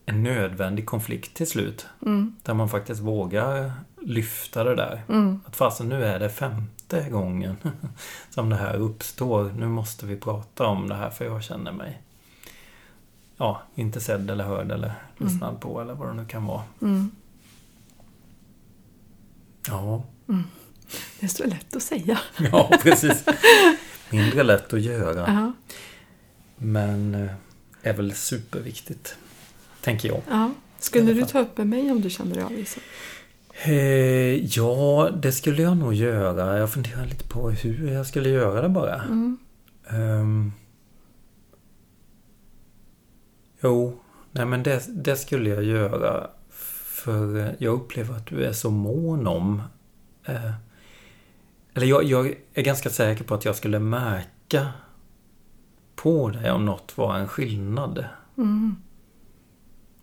en 0.06 0.22
nödvändig 0.22 0.86
konflikt 0.86 1.34
till 1.36 1.46
slut. 1.46 1.86
Mm. 2.06 2.36
Där 2.42 2.54
man 2.54 2.68
faktiskt 2.68 3.00
vågar 3.00 3.72
lyfta 4.02 4.64
det 4.64 4.74
där. 4.76 5.02
Mm. 5.08 5.40
Att 5.46 5.56
fasen 5.56 5.88
nu 5.88 6.04
är 6.04 6.18
det 6.18 6.30
femte 6.88 7.10
gången 7.10 7.56
som 8.30 8.48
det 8.50 8.56
här 8.56 8.74
uppstår. 8.74 9.52
Nu 9.58 9.66
måste 9.66 10.06
vi 10.06 10.16
prata 10.16 10.66
om 10.66 10.88
det 10.88 10.94
här 10.94 11.10
för 11.10 11.24
jag 11.24 11.44
känner 11.44 11.72
mig 11.72 12.02
Ja, 13.36 13.62
inte 13.74 14.00
sedd 14.00 14.30
eller 14.30 14.44
hörd 14.44 14.72
eller 14.72 14.92
lyssnad 15.18 15.60
på 15.60 15.80
eller 15.80 15.94
vad 15.94 16.08
det 16.08 16.14
nu 16.14 16.26
kan 16.26 16.46
vara. 16.46 16.62
Mm. 16.82 17.10
Ja, 19.66 20.02
Det 21.20 21.26
är 21.26 21.28
så 21.28 21.44
lätt 21.44 21.76
att 21.76 21.82
säga. 21.82 22.18
ja 22.52 22.70
precis. 22.82 23.24
Mindre 24.10 24.42
lätt 24.42 24.72
att 24.72 24.80
göra. 24.80 25.32
Ja, 25.32 25.52
Men 26.56 27.14
eh, 27.14 27.30
är 27.82 27.92
väl 27.92 28.14
superviktigt. 28.14 29.16
Tänker 29.80 30.08
jag. 30.08 30.22
ja. 30.30 30.50
Skulle 30.78 31.12
du 31.12 31.24
ta 31.24 31.40
upp 31.40 31.58
med 31.58 31.66
mig 31.66 31.90
om 31.90 32.00
du 32.00 32.10
kände 32.10 32.34
dig 32.34 32.44
avvisad? 32.44 32.82
Eh, 33.64 34.44
ja, 34.44 35.10
det 35.22 35.32
skulle 35.32 35.62
jag 35.62 35.76
nog 35.76 35.94
göra. 35.94 36.58
Jag 36.58 36.70
funderar 36.70 37.04
lite 37.04 37.24
på 37.24 37.50
hur 37.50 37.92
jag 37.92 38.06
skulle 38.06 38.28
göra 38.28 38.62
det 38.62 38.68
bara. 38.68 38.94
Mm. 38.94 39.38
Ehm. 39.88 40.52
jo, 43.60 44.00
nej 44.32 44.46
men 44.46 44.62
det, 44.62 44.84
det 44.88 45.16
skulle 45.16 45.50
jag 45.50 45.64
göra. 45.64 46.30
För 47.04 47.54
jag 47.58 47.74
upplever 47.74 48.14
att 48.14 48.26
du 48.26 48.44
är 48.44 48.52
så 48.52 48.70
mån 48.70 49.26
om... 49.26 49.62
Eh, 50.24 50.52
eller 51.74 51.86
jag, 51.86 52.04
jag 52.04 52.34
är 52.54 52.62
ganska 52.62 52.90
säker 52.90 53.24
på 53.24 53.34
att 53.34 53.44
jag 53.44 53.56
skulle 53.56 53.78
märka 53.78 54.66
på 55.96 56.30
dig 56.30 56.50
om 56.50 56.64
något 56.64 56.96
var 56.96 57.16
en 57.16 57.28
skillnad. 57.28 58.04
Mm. 58.36 58.76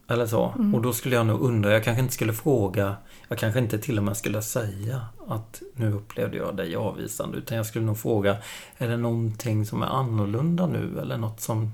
Eller 0.07 0.27
så. 0.27 0.53
Och 0.73 0.81
då 0.81 0.93
skulle 0.93 1.15
jag 1.15 1.25
nog 1.25 1.41
undra, 1.41 1.71
jag 1.71 1.83
kanske 1.83 2.01
inte 2.01 2.13
skulle 2.13 2.33
fråga, 2.33 2.95
jag 3.27 3.37
kanske 3.37 3.59
inte 3.59 3.79
till 3.79 3.97
och 3.97 4.03
med 4.03 4.17
skulle 4.17 4.41
säga 4.41 5.01
att 5.27 5.61
nu 5.73 5.91
upplevde 5.93 6.37
jag 6.37 6.55
dig 6.55 6.75
avvisande. 6.75 7.37
Utan 7.37 7.57
jag 7.57 7.65
skulle 7.65 7.85
nog 7.85 7.97
fråga, 7.97 8.37
är 8.77 8.87
det 8.87 8.97
någonting 8.97 9.65
som 9.65 9.81
är 9.81 9.87
annorlunda 9.87 10.67
nu? 10.67 10.99
Eller 11.01 11.17
något 11.17 11.41
som 11.41 11.71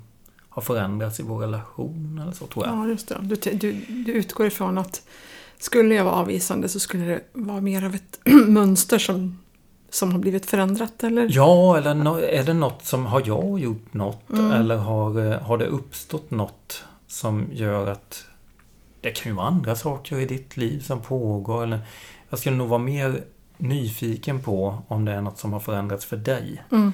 har 0.49 0.61
förändrats 0.61 1.19
i 1.19 1.23
vår 1.23 1.39
relation? 1.39 2.19
Eller 2.23 2.31
så 2.31 2.45
tror 2.47 2.65
jag. 2.65 2.75
Ja, 2.75 2.87
just 2.87 3.07
det. 3.07 3.17
Du, 3.21 3.35
du, 3.57 3.71
du 4.05 4.11
utgår 4.11 4.47
ifrån 4.47 4.77
att 4.77 5.01
skulle 5.59 5.95
jag 5.95 6.03
vara 6.03 6.15
avvisande 6.15 6.69
så 6.69 6.79
skulle 6.79 7.05
det 7.05 7.21
vara 7.33 7.61
mer 7.61 7.85
av 7.85 7.95
ett 7.95 8.19
mönster 8.47 8.97
som, 8.99 9.39
som 9.89 10.11
har 10.11 10.19
blivit 10.19 10.45
förändrat, 10.45 11.03
eller? 11.03 11.27
Ja, 11.31 11.77
eller 11.77 11.93
nå- 11.93 12.19
är 12.19 12.43
det 12.43 12.53
något 12.53 12.85
som, 12.85 13.05
har 13.05 13.23
jag 13.25 13.59
gjort 13.59 13.93
något? 13.93 14.29
Eller 14.53 14.75
har, 14.77 15.31
eh, 15.31 15.39
har 15.41 15.57
det 15.57 15.65
uppstått 15.65 16.31
något 16.31 16.83
som 17.11 17.47
gör 17.51 17.87
att 17.87 18.25
det 19.01 19.11
kan 19.11 19.31
ju 19.31 19.35
vara 19.35 19.47
andra 19.47 19.75
saker 19.75 20.19
i 20.19 20.25
ditt 20.25 20.57
liv 20.57 20.79
som 20.79 21.01
pågår. 21.01 21.63
Eller, 21.63 21.79
jag 22.29 22.39
skulle 22.39 22.55
nog 22.55 22.67
vara 22.69 22.79
mer 22.79 23.23
nyfiken 23.57 24.39
på 24.39 24.83
om 24.87 25.05
det 25.05 25.11
är 25.11 25.21
något 25.21 25.39
som 25.39 25.53
har 25.53 25.59
förändrats 25.59 26.05
för 26.05 26.17
dig. 26.17 26.63
Mm. 26.71 26.93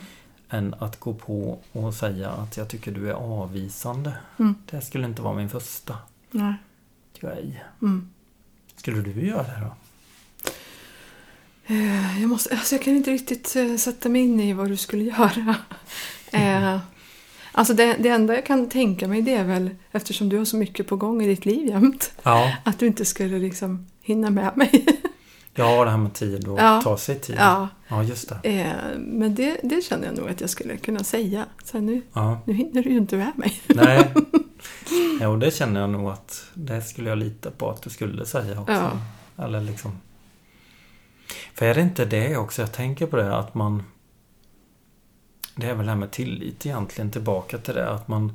Än 0.49 0.75
att 0.79 0.99
gå 0.99 1.13
på 1.13 1.59
och 1.71 1.93
säga 1.93 2.29
att 2.29 2.57
jag 2.57 2.69
tycker 2.69 2.91
du 2.91 3.09
är 3.09 3.13
avvisande. 3.13 4.13
Mm. 4.39 4.55
Det 4.71 4.81
skulle 4.81 5.05
inte 5.05 5.21
vara 5.21 5.33
min 5.35 5.49
första 5.49 5.97
Nej. 6.31 6.53
grej. 7.19 7.63
Mm. 7.81 8.09
Skulle 8.75 9.01
du 9.01 9.27
göra 9.27 9.43
det 9.43 9.61
då? 9.61 9.73
Eh, 11.73 12.21
Jag, 12.21 12.29
måste, 12.29 12.55
alltså 12.55 12.75
jag 12.75 12.83
kan 12.83 12.95
inte 12.95 13.11
riktigt 13.11 13.55
eh, 13.55 13.75
sätta 13.75 14.09
mig 14.09 14.21
in 14.21 14.39
i 14.39 14.53
vad 14.53 14.69
du 14.69 14.77
skulle 14.77 15.03
göra. 15.03 15.55
Eh, 16.31 16.79
alltså 17.57 17.73
det, 17.73 17.95
det 17.99 18.09
enda 18.09 18.35
jag 18.35 18.45
kan 18.45 18.69
tänka 18.69 19.07
mig 19.07 19.21
det 19.21 19.33
är 19.33 19.43
väl, 19.43 19.69
eftersom 19.91 20.29
du 20.29 20.37
har 20.37 20.45
så 20.45 20.57
mycket 20.57 20.87
på 20.87 20.95
gång 20.95 21.21
i 21.23 21.27
ditt 21.27 21.45
liv 21.45 21.67
jämt, 21.67 22.11
Ja, 22.23 22.53
att 22.63 22.79
du 22.79 22.87
inte 22.87 23.05
skulle 23.05 23.39
liksom 23.39 23.87
hinna 24.01 24.29
med 24.29 24.57
mig. 24.57 24.85
ja 25.55 25.85
det 25.85 25.91
här 25.91 25.97
med 25.97 26.13
tid 26.13 26.47
och 26.47 26.59
Ja. 26.59 26.81
ta 26.83 26.97
sig 26.97 27.19
tid. 27.19 27.35
ja, 27.39 27.67
ja 27.87 28.03
just 28.03 28.29
det. 28.43 28.49
eh, 28.49 28.97
men 28.99 29.35
det, 29.35 29.57
det 29.63 29.81
känner 29.83 30.05
jag 30.07 30.17
nog 30.17 30.29
att 30.29 30.41
jag 30.41 30.49
skulle 30.49 30.77
kunna 30.77 31.03
säga. 31.03 31.45
Så 31.63 31.79
nu, 31.79 32.01
Ja. 32.13 32.41
nu 32.45 32.53
hinner 32.53 32.83
du 32.83 32.89
ju 32.89 32.97
inte 32.97 33.17
med 33.17 33.31
mig. 33.35 33.61
Nej. 33.67 34.13
Ja, 35.21 35.27
och 35.27 35.39
det 35.39 35.51
känner 35.55 35.81
jag 35.81 35.89
nog 35.89 36.09
att 36.09 36.45
det 36.53 36.81
skulle 36.81 37.09
jag 37.09 37.17
lita 37.17 37.51
på 37.51 37.69
att 37.69 37.81
du 37.81 37.89
skulle 37.89 38.25
säga 38.25 38.61
också. 38.61 38.99
Eller 39.37 39.61
liksom... 39.61 39.91
För 41.53 41.65
är 41.65 41.75
det 41.75 41.81
inte 41.81 42.05
det 42.05 42.37
också? 42.37 42.61
Jag 42.61 42.71
tänker 42.73 43.05
på 43.07 43.15
det 43.17 43.37
att 43.37 43.55
man... 43.55 43.83
Det 45.57 45.67
är 45.67 45.75
väl 45.75 45.85
det 45.85 45.91
här 45.91 45.99
med 45.99 46.11
tillit 46.11 46.65
egentligen, 46.65 47.11
tillbaka 47.11 47.57
till 47.57 47.73
det. 47.73 47.89
Att 47.89 48.07
man... 48.07 48.33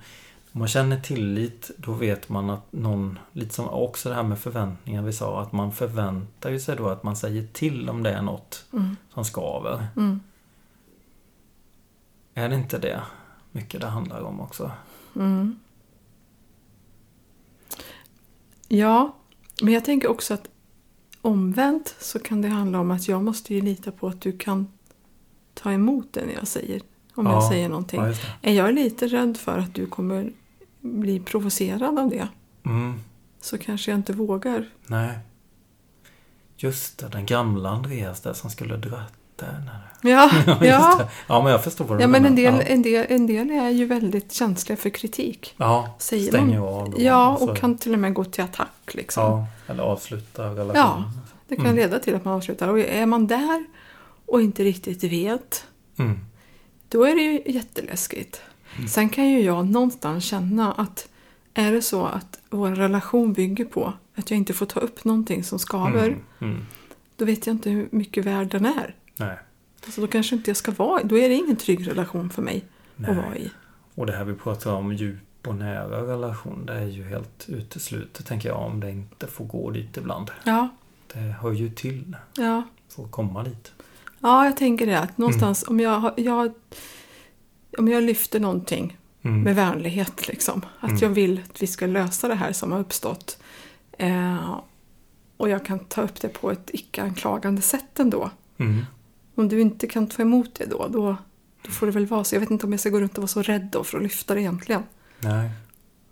Om 0.55 0.59
man 0.59 0.69
känner 0.69 1.01
tillit, 1.01 1.71
då 1.77 1.93
vet 1.93 2.29
man 2.29 2.51
att 2.51 2.73
någon... 2.73 3.19
Lite 3.33 3.55
som 3.55 3.69
också 3.69 4.09
det 4.09 4.15
här 4.15 4.23
med 4.23 4.39
förväntningar 4.39 5.03
vi 5.03 5.13
sa. 5.13 5.43
Att 5.43 5.53
man 5.53 5.73
förväntar 5.73 6.59
sig 6.59 6.77
då 6.77 6.89
att 6.89 7.03
man 7.03 7.17
säger 7.17 7.47
till 7.47 7.89
om 7.89 8.03
det 8.03 8.11
är 8.11 8.23
något 8.23 8.65
Mm. 8.73 8.97
som 9.15 9.25
skaver. 9.25 9.87
Mm. 9.97 10.21
Är 12.35 12.49
det 12.49 12.55
inte 12.55 12.79
det 12.79 13.03
mycket 13.53 13.81
det 13.81 13.87
handlar 13.87 14.21
om 14.21 14.41
också? 14.41 14.71
Mm. 15.17 15.59
Ja, 18.69 19.17
men 19.63 19.75
jag 19.75 19.85
tänker 19.85 20.09
också 20.09 20.35
att 20.35 20.49
omvänt 21.21 21.97
så 22.01 22.19
kan 22.19 22.43
det 22.43 22.49
handla 22.49 22.81
om 22.81 22.91
att 22.91 23.09
jag 23.09 23.23
måste 23.23 23.55
ju 23.55 23.61
lita 23.61 23.93
på 23.93 24.09
att 24.09 24.21
du 24.21 24.39
kan 24.39 24.73
ta 25.55 25.73
emot 25.73 26.13
det 26.13 26.27
när 26.27 26.35
jag 26.35 26.49
säger. 26.49 26.83
Om 27.15 27.27
jag 27.27 27.35
Ja, 27.35 27.49
säger 27.51 27.69
någonting. 27.69 28.01
Ja, 28.01 28.07
det. 28.07 28.51
Är 28.51 28.55
jag 28.55 28.75
lite 28.75 29.07
rädd 29.07 29.37
för 29.37 29.59
att 29.59 29.75
du 29.75 29.87
kommer 29.87 30.31
bli 30.81 31.21
provocerad 31.21 31.99
av 31.99 32.11
det 32.11 32.29
Mm. 32.65 33.01
så 33.41 33.59
kanske 33.59 33.91
jag 33.91 33.99
inte 33.99 34.13
vågar. 34.13 34.65
Nej. 34.87 35.19
Just 36.57 36.99
det, 36.99 37.09
den 37.09 37.27
gamla 37.27 37.69
Andreas 37.71 38.21
där 38.21 38.33
som 38.33 38.51
skulle 38.51 38.77
dratt 38.77 39.13
där. 39.37 39.63
Ja, 40.03 40.31
ja. 40.63 41.09
ja 41.27 41.43
men 41.43 41.53
jag 41.53 41.65
förstår 41.65 41.85
vad 41.85 41.99
du 41.99 42.03
ja 42.03 42.09
men 42.09 42.25
en 42.25 42.35
del, 42.37 42.55
Ja, 42.55 42.63
en, 42.63 42.83
del, 42.83 43.07
en 43.09 43.27
del 43.27 43.51
är 43.51 43.71
ju 43.71 43.87
väldigt 43.87 44.33
känsliga 44.33 44.77
för 44.77 44.91
kritik. 44.91 45.55
ja 45.57 45.95
Säger 45.99 46.29
stänger 46.29 46.61
man. 46.61 46.69
av. 46.69 46.91
då. 46.91 46.97
Ja, 47.01 47.37
Så- 47.41 47.51
och 47.51 47.57
kan 47.57 47.79
till 47.79 47.93
och 47.93 47.99
med 47.99 48.15
gå 48.15 48.25
till 48.25 48.45
attack. 48.45 48.95
Liksom. 48.95 49.23
Ja, 49.25 49.47
eller 49.67 49.83
avsluta 49.83 50.43
relationen. 50.45 50.75
Ja. 50.77 51.05
Det 51.49 51.57
kan 51.57 51.65
Mm. 51.67 51.77
leda 51.77 51.99
till 51.99 52.15
att 52.15 52.25
man 52.25 52.35
avslutar. 52.35 52.69
Och 52.69 52.79
är 52.79 53.07
man 53.07 53.27
där 53.27 53.65
och 54.27 54.43
inte 54.43 54.65
riktigt 54.65 55.05
vet, 55.05 55.67
Mm. 55.99 56.19
Då 56.93 57.05
är 57.05 57.15
det 57.15 57.23
ju 57.23 57.43
jätteläskigt. 57.53 58.43
Sen 58.89 59.09
kan 59.09 59.29
ju 59.31 59.41
jag 59.41 59.67
någonstans 59.69 60.25
känna 60.25 60.73
att 60.73 61.09
är 61.55 61.73
det 61.73 61.83
så 61.83 62.07
att 62.07 62.41
vår 62.51 62.71
relation 62.71 63.33
bygger 63.33 63.65
på 63.65 63.93
att 64.15 64.31
jag 64.31 64.39
inte 64.39 64.53
får 64.53 64.67
ta 64.67 64.81
upp 64.81 65.05
någonting 65.05 65.45
som 65.45 65.59
skaver, 65.59 66.07
Mm. 66.09 66.21
Mm. 66.39 66.67
då 67.17 67.25
vet 67.25 67.47
jag 67.47 67.55
inte 67.55 67.71
hur 67.71 67.89
mycket 67.93 68.25
värd 68.25 68.47
den 68.51 68.67
är. 68.67 68.95
Nej. 69.17 69.39
Alltså 69.85 70.01
då 70.01 70.07
kanske 70.07 70.37
inte 70.37 70.51
jag 70.51 70.57
ska 70.57 70.71
vara 70.73 71.03
Då 71.03 71.19
är 71.19 71.29
det 71.29 71.35
ingen 71.35 71.57
trygg 71.57 71.89
relation 71.89 72.31
för 72.31 72.43
mig 72.43 72.65
Nej. 72.97 73.11
att 73.11 73.17
vara 73.17 73.37
i. 73.37 73.51
Och 73.95 74.07
det 74.07 74.13
här 74.13 74.25
vi 74.25 74.35
pratar 74.35 74.73
om 74.73 74.93
djup 74.93 75.19
och 75.47 75.55
nära 75.55 76.13
relation, 76.13 76.67
det 76.67 76.73
är 76.73 76.87
ju 76.87 77.05
helt 77.05 77.45
uteslutet 77.49 78.27
tänker 78.27 78.49
jag 78.49 78.59
om 78.59 78.81
det 78.81 78.91
inte 78.91 79.27
får 79.27 79.45
gå 79.45 79.71
dit 79.71 79.97
ibland. 79.97 80.31
Ja, 80.45 80.69
det 81.13 81.19
hör 81.19 81.53
ju 81.53 81.71
till 81.71 82.17
Ja. 82.37 82.63
för 82.89 83.05
att 83.05 83.11
komma 83.11 83.43
dit. 83.43 83.73
Ja, 84.23 84.45
jag 84.45 84.57
tänker 84.57 84.87
det. 84.87 84.99
Att 84.99 85.19
någonstans 85.19 85.65
om, 85.69 85.81
jag, 85.81 86.13
jag, 86.17 86.53
om 87.79 87.89
jag 87.89 88.03
lyfter 88.03 88.41
någonting 88.41 88.99
Mm. 89.25 89.41
med 89.43 89.55
vänlighet, 89.57 90.29
liksom. 90.29 90.67
Att 90.81 91.01
jag 91.03 91.09
vill 91.09 91.41
att 91.51 91.63
vi 91.63 91.67
ska 91.67 91.87
lösa 91.87 92.29
det 92.29 92.35
här 92.35 92.53
som 92.53 92.73
har 92.73 92.79
uppstått. 92.81 93.39
Eh, 93.99 94.59
och 95.37 95.49
jag 95.49 95.65
kan 95.65 95.79
ta 95.79 96.03
upp 96.03 96.21
det 96.21 96.29
på 96.29 96.51
ett 96.51 96.71
icke-anklagande 96.73 97.63
sätt 97.63 98.01
ändå. 98.01 98.31
Mm. 98.59 98.85
Om 99.35 99.49
du 99.49 99.61
inte 99.61 99.87
kan 99.87 100.07
ta 100.07 100.23
emot 100.23 100.55
det 100.55 100.67
då, 100.67 100.89
då, 100.89 101.17
då 101.63 101.71
får 101.71 101.87
det 101.87 101.93
väl 101.93 102.07
vara 102.07 102.25
så. 102.25 102.35
Jag 102.35 102.41
vet 102.41 102.51
inte 102.51 102.67
om 102.67 102.73
jag 102.73 102.81
ska 102.81 102.91
gå 102.91 103.01
runt 103.01 103.13
och 103.19 103.23
vara 103.23 103.29
så 103.29 103.43
rädd 103.43 103.69
då 103.73 103.85
för 103.85 103.97
att 103.97 104.03
lyfta 104.03 104.35
det 104.35 104.41
egentligen. 104.41 104.83
Nej, 105.19 105.51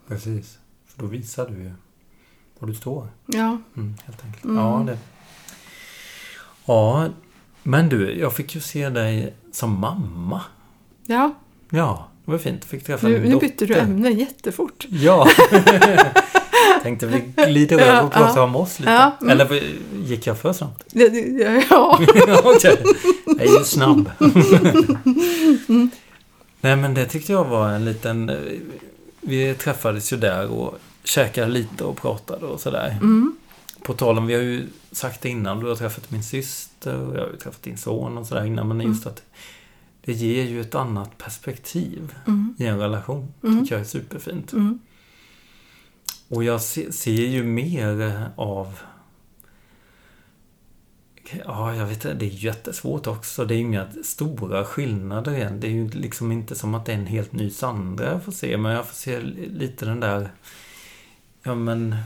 precis. 0.06 0.58
För 0.86 1.02
då 1.02 1.06
visar 1.06 1.48
du 1.50 1.54
ju 1.62 1.72
var 2.58 2.68
du 2.68 2.74
står. 2.74 3.08
Ja, 3.26 3.58
Mm, 3.76 3.94
helt 4.04 4.24
enkelt. 4.24 4.44
Mm. 4.44 4.56
Ja, 4.56 4.82
det. 4.86 4.98
Ja, 6.66 7.08
men 7.62 7.88
du, 7.88 8.18
jag 8.18 8.32
fick 8.32 8.54
ju 8.54 8.60
se 8.60 8.88
dig 8.88 9.34
som 9.52 9.78
mamma. 9.80 10.40
ja. 11.06 11.34
Ja, 11.72 12.08
det 12.24 12.30
var 12.30 12.38
fint. 12.38 12.64
Fick 12.64 12.84
träffa 12.84 13.08
Nu, 13.08 13.18
din 13.22 13.30
nu 13.32 13.38
bytte 13.38 13.66
du 13.66 13.74
ämne 13.74 14.10
jättefort. 14.10 14.86
Ja. 14.90 15.28
Tänkte 16.82 17.06
vi 17.06 17.20
glider 17.46 17.78
över 17.78 18.00
och 18.02 18.12
Ja, 18.14 18.18
pratar 18.18 18.36
ja. 18.36 18.42
om 18.44 18.56
oss 18.56 18.78
lite. 18.80 18.92
Ja, 18.92 19.16
mm. 19.20 19.30
Eller 19.30 19.62
gick 20.04 20.26
jag 20.26 20.38
för 20.38 20.52
snabbt? 20.52 20.84
Det- 20.92 21.08
Ja, 21.70 21.98
Okej. 22.44 22.76
Jag 23.26 23.40
är 23.40 23.58
ju 23.58 23.64
snabb. 23.64 24.10
Nej 26.60 26.76
men 26.76 26.94
det 26.94 27.06
tyckte 27.06 27.32
jag 27.32 27.44
var 27.44 27.68
en 27.68 27.84
liten... 27.84 28.28
eh, 28.28 28.36
Vi 29.20 29.54
träffades 29.54 30.12
ju 30.12 30.16
där 30.16 30.46
och 30.50 30.78
käkade 31.04 31.48
lite 31.48 31.84
och 31.84 31.96
pratade 32.02 32.46
och 32.46 32.60
sådär. 32.60 32.96
mm, 33.00 33.36
På 33.82 33.94
tal 33.94 34.18
om, 34.18 34.26
vi 34.26 34.34
har 34.34 34.42
ju 34.42 34.66
sagt 34.92 35.22
det 35.22 35.28
innan, 35.28 35.60
du 35.60 35.68
har 35.68 35.76
träffat 35.76 36.10
min 36.10 36.22
syster 36.22 36.96
och 36.96 37.16
jag 37.16 37.20
har 37.20 37.30
ju 37.30 37.36
träffat 37.36 37.62
din 37.62 37.78
son 37.78 38.18
och 38.18 38.26
sådär 38.26 38.44
innan. 38.44 38.68
Men 38.68 38.80
just 38.80 39.06
att 39.06 39.22
det 40.04 40.12
ger 40.12 40.44
ju 40.44 40.60
ett 40.60 40.74
annat 40.74 41.18
perspektiv 41.18 42.14
mm, 42.26 42.54
i 42.58 42.66
en 42.66 42.78
relation. 42.78 43.32
Mm. 43.42 43.60
tycker 43.60 43.74
jag 43.74 43.80
är 43.80 43.88
superfint. 43.88 44.52
mm, 44.52 44.78
Och 46.28 46.44
jag 46.44 46.60
se, 46.60 46.92
ser 46.92 47.26
ju 47.26 47.42
mer 47.42 48.24
av... 48.36 48.78
Ja, 51.44 51.74
jag 51.74 51.86
vet 51.86 52.04
inte. 52.04 52.14
Det 52.14 52.24
är 52.24 52.44
jättesvårt 52.44 53.06
också. 53.06 53.44
Det 53.44 53.54
är 53.54 53.58
inga 53.58 53.86
stora 54.04 54.64
skillnader 54.64 55.34
än. 55.34 55.60
Det 55.60 55.66
är 55.66 55.70
ju 55.70 55.88
liksom 55.88 56.32
inte 56.32 56.54
som 56.54 56.74
att 56.74 56.86
det 56.86 56.92
är 56.92 56.96
en 56.96 57.06
helt 57.06 57.32
ny 57.32 57.50
Sandra 57.50 58.12
jag 58.12 58.24
får 58.24 58.32
se. 58.32 58.56
Men 58.56 58.72
jag 58.72 58.86
får 58.86 58.94
se 58.94 59.20
lite 59.20 59.84
den 59.84 60.00
där... 60.00 60.30
Ja, 61.42 61.54
men... 61.54 61.96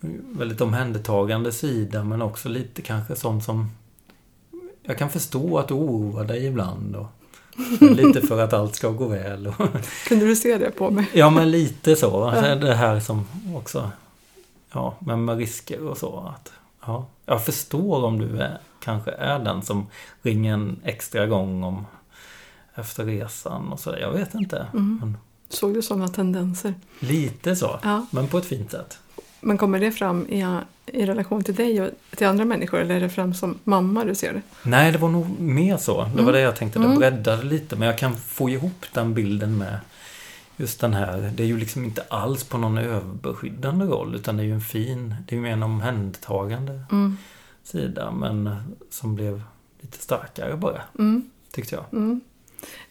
Väldigt 0.00 0.60
omhändertagande 0.60 1.52
sida. 1.52 2.04
Men 2.04 2.22
också 2.22 2.48
lite 2.48 2.82
kanske 2.82 3.16
sånt 3.16 3.44
som... 3.44 3.70
Jag 4.82 4.98
kan 4.98 5.10
förstå 5.10 5.58
att 5.58 5.68
du 5.68 5.74
oroar 5.74 6.24
dig 6.24 6.46
ibland. 6.46 6.96
Och 6.96 7.06
lite 7.80 8.20
för 8.26 8.40
att 8.44 8.52
allt 8.52 8.74
ska 8.74 8.88
gå 8.90 9.08
väl. 9.08 9.46
Och, 9.46 9.54
Kunde 10.08 10.26
du 10.26 10.36
se 10.36 10.58
det 10.58 10.70
på 10.70 10.90
mig? 10.90 11.08
Ja, 11.14 11.30
men 11.30 11.50
lite 11.50 11.96
så. 11.96 12.24
Alltså, 12.24 12.54
Det 12.54 12.74
här 12.74 13.00
som 13.00 13.24
också... 13.56 13.90
Ja, 14.72 14.96
men 14.98 15.24
med 15.24 15.38
risker 15.38 15.86
och 15.86 15.98
så. 15.98 16.34
Att, 16.34 16.52
ja, 16.86 17.06
jag 17.26 17.44
förstår 17.44 18.04
om 18.04 18.18
du 18.18 18.38
är, 18.40 18.58
kanske 18.80 19.10
är 19.10 19.38
den 19.38 19.62
som 19.62 19.86
ringer 20.22 20.54
en 20.54 20.80
extra 20.84 21.26
gång 21.26 21.64
om 21.64 21.86
efter 22.74 23.04
resan 23.04 23.72
och 23.72 23.80
sådär. 23.80 23.98
Jag 23.98 24.12
vet 24.12 24.34
inte. 24.34 24.66
Men 24.72 25.16
Såg 25.48 25.74
du 25.74 25.82
sådana 25.82 26.08
tendenser? 26.08 26.74
lite 26.98 27.56
så. 27.56 27.78
Ja. 27.82 28.06
Men 28.10 28.28
på 28.28 28.38
ett 28.38 28.44
fint 28.46 28.70
sätt. 28.70 28.98
Men 29.40 29.58
kommer 29.58 29.80
det 29.80 29.92
fram 29.92 30.26
i, 30.28 30.58
i 30.86 31.06
relation 31.06 31.44
till 31.44 31.54
dig 31.54 31.80
och 31.82 31.90
till 32.16 32.26
andra 32.26 32.44
människor 32.44 32.80
eller 32.80 32.94
är 32.94 33.00
det 33.00 33.08
fram 33.10 33.34
som 33.34 33.58
mamma 33.64 34.04
du 34.04 34.14
ser 34.14 34.32
det? 34.32 34.42
Nej, 34.62 34.92
det 34.92 34.98
var 34.98 35.08
nog 35.08 35.40
mer 35.40 35.76
så. 35.76 36.04
Det 36.16 36.22
var 36.22 36.32
det 36.32 36.40
jag 36.40 36.56
tänkte. 36.56 36.78
Det 36.78 36.84
Mm. 36.84 36.98
breddade 36.98 37.42
lite. 37.42 37.76
Men 37.76 37.88
jag 37.88 37.98
kan 37.98 38.16
få 38.16 38.50
ihop 38.50 38.86
den 38.92 39.14
bilden 39.14 39.58
med 39.58 39.78
just 40.56 40.80
den 40.80 40.94
här. 40.94 41.30
Det 41.34 41.42
är 41.42 41.46
ju 41.46 41.58
liksom 41.58 41.84
inte 41.84 42.02
alls 42.08 42.44
på 42.44 42.58
någon 42.58 42.78
överbeskyddande 42.78 43.84
roll. 43.84 44.14
Utan 44.14 44.36
det 44.36 44.42
är 44.42 44.46
ju 44.46 44.54
en 44.54 44.60
fin, 44.60 45.14
det 45.26 45.32
är 45.34 45.36
ju 45.36 45.42
mer 45.42 45.52
en 45.52 45.62
omhändertagande 45.62 46.80
Mm. 46.92 47.16
sida. 47.64 48.10
Men 48.10 48.50
som 48.90 49.14
blev 49.14 49.42
lite 49.80 49.98
starkare 49.98 50.56
bara. 50.56 50.80
Mm. 50.98 51.30
Tyckte 51.52 51.74
jag. 51.74 51.84
Mm. 51.92 52.20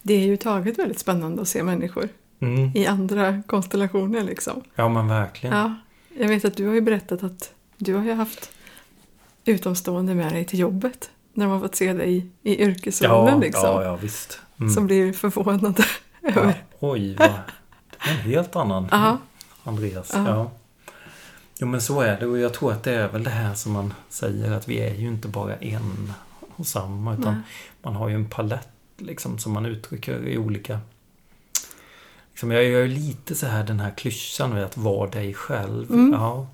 Det 0.02 0.14
är 0.14 0.26
ju 0.26 0.36
taget 0.36 0.78
väldigt 0.78 0.98
spännande 0.98 1.42
att 1.42 1.48
se 1.48 1.62
människor 1.62 2.08
Mm. 2.40 2.70
i 2.74 2.86
andra 2.86 3.42
konstellationer 3.46 4.22
liksom. 4.22 4.62
Ja, 4.74 4.88
men 4.88 5.08
verkligen. 5.08 5.56
Ja, 5.56 5.74
jag 6.20 6.28
vet 6.28 6.44
att 6.44 6.56
du 6.56 6.66
har 6.66 6.74
ju 6.74 6.80
berättat 6.80 7.22
att 7.22 7.54
du 7.76 7.94
har 7.94 8.04
ju 8.04 8.12
haft 8.12 8.50
utomstående 9.44 10.14
med 10.14 10.32
dig 10.32 10.44
till 10.44 10.58
jobbet 10.58 11.10
när 11.32 11.46
de 11.46 11.52
har 11.52 11.60
fått 11.60 11.74
se 11.74 11.92
dig 11.92 12.16
i, 12.16 12.30
i 12.42 12.62
yrkesrollen 12.62 13.34
ja, 13.34 13.40
liksom. 13.40 13.64
ja, 13.64 13.84
ja, 13.84 13.96
visst. 13.96 14.40
Mm. 14.60 14.70
Som 14.70 14.86
blir 14.86 15.12
förvånade 15.12 15.84
ja. 16.20 16.52
Oj, 16.80 17.16
vad... 17.18 17.28
Det 17.28 18.10
är 18.10 18.14
en 18.14 18.20
helt 18.20 18.56
annan. 18.56 18.88
Andreas. 19.64 20.10
Ja. 20.14 20.50
Jo, 21.58 21.66
men 21.66 21.80
så 21.80 22.00
är 22.00 22.20
det. 22.20 22.26
Och 22.26 22.38
jag 22.38 22.54
tror 22.54 22.72
att 22.72 22.82
det 22.82 22.92
är 22.92 23.08
väl 23.08 23.24
det 23.24 23.30
här 23.30 23.54
som 23.54 23.72
man 23.72 23.94
säger 24.08 24.52
att 24.52 24.68
vi 24.68 24.78
är 24.78 24.94
ju 24.94 25.08
inte 25.08 25.28
bara 25.28 25.56
en 25.56 26.12
och 26.56 26.66
samma. 26.66 27.14
Utan 27.14 27.34
Nej. 27.34 27.42
man 27.82 27.96
har 27.96 28.08
ju 28.08 28.14
en 28.14 28.28
palett 28.28 28.68
liksom 28.96 29.38
som 29.38 29.52
man 29.52 29.66
uttrycker 29.66 30.28
i 30.28 30.38
olika... 30.38 30.80
Liksom, 32.38 32.50
jag 32.50 32.64
gör 32.64 32.86
lite 32.88 33.34
så 33.34 33.46
här 33.46 33.64
den 33.64 33.80
här 33.80 33.90
klyschan 33.90 34.50
med 34.50 34.64
att 34.64 34.76
vara 34.76 35.10
dig 35.10 35.34
själv. 35.34 35.90
Mm. 35.90 36.12
Ja. 36.12 36.46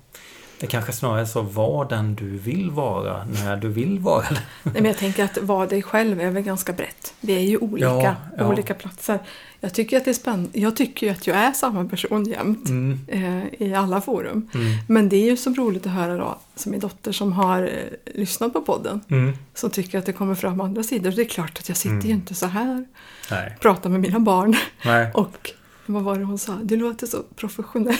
Det 0.59 0.67
kanske 0.67 0.91
snarare 0.91 1.21
är 1.21 1.25
så, 1.25 1.41
var 1.41 1.85
den 1.89 2.15
du 2.15 2.37
vill 2.37 2.71
vara 2.71 3.25
när 3.43 3.57
du 3.57 3.67
vill 3.69 3.99
vara 3.99 4.21
det. 4.21 4.39
Nej, 4.63 4.73
men 4.73 4.85
jag 4.85 4.97
tänker 4.97 5.23
att 5.23 5.37
vara 5.37 5.67
dig 5.67 5.81
själv 5.83 6.21
är 6.21 6.31
väl 6.31 6.43
ganska 6.43 6.73
brett. 6.73 7.13
Vi 7.21 7.33
är 7.35 7.39
ju 7.39 7.57
olika 7.57 7.85
Ja, 7.87 8.15
ja. 8.37 8.47
olika 8.47 8.73
platser. 8.73 9.19
Jag 9.59 9.73
tycker 9.73 9.97
att 9.97 10.05
det 10.05 10.11
är 10.11 10.13
spännande. 10.13 10.59
Jag 10.59 10.75
tycker 10.75 11.11
att 11.11 11.27
jag 11.27 11.37
är 11.37 11.51
samma 11.51 11.85
person 11.85 12.25
jämt 12.25 12.69
Mm. 12.69 12.99
eh, 13.07 13.67
i 13.67 13.73
alla 13.75 14.01
forum. 14.01 14.49
Mm. 14.53 14.67
Men 14.87 15.09
det 15.09 15.15
är 15.15 15.25
ju 15.25 15.37
så 15.37 15.49
roligt 15.53 15.85
att 15.85 15.91
höra 15.91 16.17
då, 16.17 16.37
som 16.55 16.71
min 16.71 16.79
dotter 16.81 17.11
som 17.11 17.33
har 17.33 17.63
eh, 17.63 18.13
lyssnat 18.19 18.53
på 18.53 18.61
podden, 18.61 19.01
Mm. 19.09 19.33
som 19.53 19.69
tycker 19.69 19.99
att 19.99 20.05
det 20.05 20.13
kommer 20.13 20.35
fram 20.35 20.61
andra 20.61 20.83
sidor. 20.83 21.11
Det 21.11 21.21
är 21.21 21.25
klart 21.29 21.59
att 21.59 21.67
jag 21.69 21.77
sitter 21.77 21.95
Mm. 21.95 22.07
ju 22.07 22.13
inte 22.13 22.35
så 22.35 22.45
här 22.45 22.85
Nej. 23.31 23.57
pratar 23.61 23.89
med 23.89 23.99
mina 23.99 24.19
barn 24.19 24.55
och 25.13 25.51
vad 25.85 26.03
var 26.03 26.15
det 26.19 26.23
hon 26.25 26.37
sa? 26.37 26.59
Du 26.63 26.75
låter 26.77 27.07
så 27.07 27.23
professionell. 27.35 27.95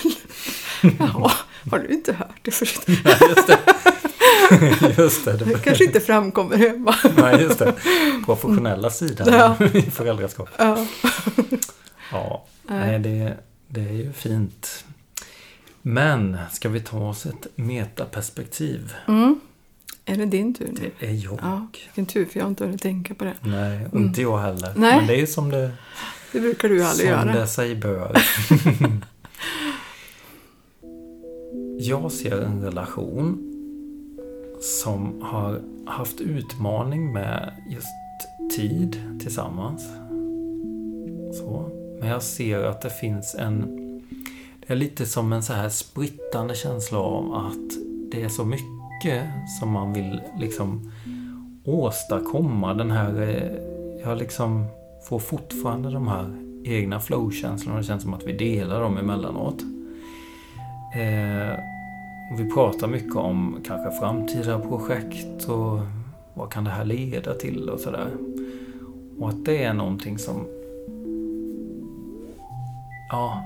Jaha, 1.00 1.32
har 1.72 1.80
du 1.80 1.88
inte 1.88 2.14
hört 2.14 2.40
det 2.42 2.52
förut? 2.52 2.84
Nej, 3.06 3.18
just 3.30 3.48
det. 3.48 3.60
just 5.02 5.26
det. 5.26 5.38
Det 5.38 5.60
kanske 5.64 5.84
inte 5.86 6.00
framkommer 6.00 6.58
hemma. 6.58 6.96
Nej, 7.18 7.42
just 7.42 7.60
det. 7.60 7.74
Professionella 8.26 8.90
sidan 8.90 9.28
Ja. 9.34 9.66
i 9.74 9.82
föräldraskap. 9.82 10.50
Ja. 10.58 10.86
Ja, 12.12 12.46
Nej. 12.64 13.00
det, 13.00 13.38
det 13.68 13.82
är 13.82 13.94
ju 13.94 14.14
fint. 14.14 14.86
Men 15.82 16.38
ska 16.52 16.70
vi 16.70 16.80
ta 16.80 16.98
oss 17.10 17.26
ett 17.26 17.48
metaperspektiv? 17.56 18.94
Mm. 19.08 19.40
Är 20.06 20.16
det 20.16 20.26
din 20.26 20.54
tur 20.54 20.70
nu? 20.82 20.92
Det 21.00 21.08
är 21.08 21.14
jag. 21.14 21.40
Ja, 21.42 21.68
vilken 21.86 22.06
tur 22.06 22.26
för 22.26 22.40
jag 22.40 22.46
har 22.46 22.50
inte 22.50 22.66
hunnit 22.66 22.82
tänka 22.82 23.14
på 23.16 23.24
det. 23.24 23.34
Nej, 23.42 23.86
och 23.92 24.00
inte 24.00 24.22
jag 24.22 24.38
heller. 24.38 24.74
Nej. 24.76 24.96
Men 24.98 25.08
det 25.08 25.22
är 25.22 25.26
som 25.26 25.50
det, 25.50 25.72
Det 26.36 26.42
brukar 26.42 26.70
du 26.70 26.84
aldrig 26.84 27.10
som 27.10 27.28
göra. 27.28 27.40
det 27.40 27.48
sig 27.48 27.76
bör. 27.76 28.18
jag 31.80 32.12
ser 32.12 32.42
en 32.42 32.62
relation 32.64 33.52
som 34.62 35.22
har 35.22 35.62
haft 35.86 36.22
utmaning 36.22 37.14
med 37.14 37.54
just 37.70 37.88
tid 38.58 39.20
tillsammans. 39.20 39.84
Så. 41.34 41.70
Men 42.00 42.10
jag 42.10 42.24
ser 42.24 42.64
att 42.64 42.82
det 42.82 42.90
finns 42.90 43.36
en... 43.40 43.62
Det 44.68 44.74
är 44.74 44.78
lite 44.78 45.06
som 45.06 45.34
en 45.34 45.44
så 45.44 45.54
här 45.54 45.70
sprittande 45.70 46.56
känsla 46.56 47.00
av 47.00 47.34
att 47.34 47.72
det 48.12 48.22
är 48.24 48.30
så 48.30 48.46
mycket 48.46 49.24
som 49.60 49.70
man 49.72 49.94
vill 49.94 50.22
liksom 50.40 50.92
åstadkomma. 51.66 52.74
Den 52.74 52.92
här... 52.92 53.22
eh, 53.22 53.52
Jag 54.04 54.18
liksom 54.18 54.66
får 55.06 55.20
fortfarande 55.20 55.90
de 55.90 56.08
här 56.08 56.36
egna 56.64 57.00
flow-känslorna. 57.00 57.78
Det 57.78 57.84
känns 57.84 58.04
som 58.04 58.14
att 58.14 58.24
vi 58.24 58.34
delar 58.34 58.82
dem 58.82 58.98
emellanåt. 58.98 59.62
Eh, 60.96 61.60
och 62.32 62.40
vi 62.40 62.52
pratar 62.54 62.88
mycket 62.88 63.16
om 63.16 63.60
kanske 63.66 64.00
framtida 64.00 64.60
projekt 64.60 65.46
och 65.48 65.80
vad 66.34 66.52
kan 66.52 66.64
det 66.64 66.70
här 66.70 66.86
leda 66.86 67.34
till 67.34 67.70
och 67.70 67.80
sådär. 67.80 68.08
Och 69.20 69.30
att 69.30 69.46
det 69.46 69.64
är 69.64 69.74
någonting 69.74 70.18
som 70.18 70.48
ja, 73.12 73.44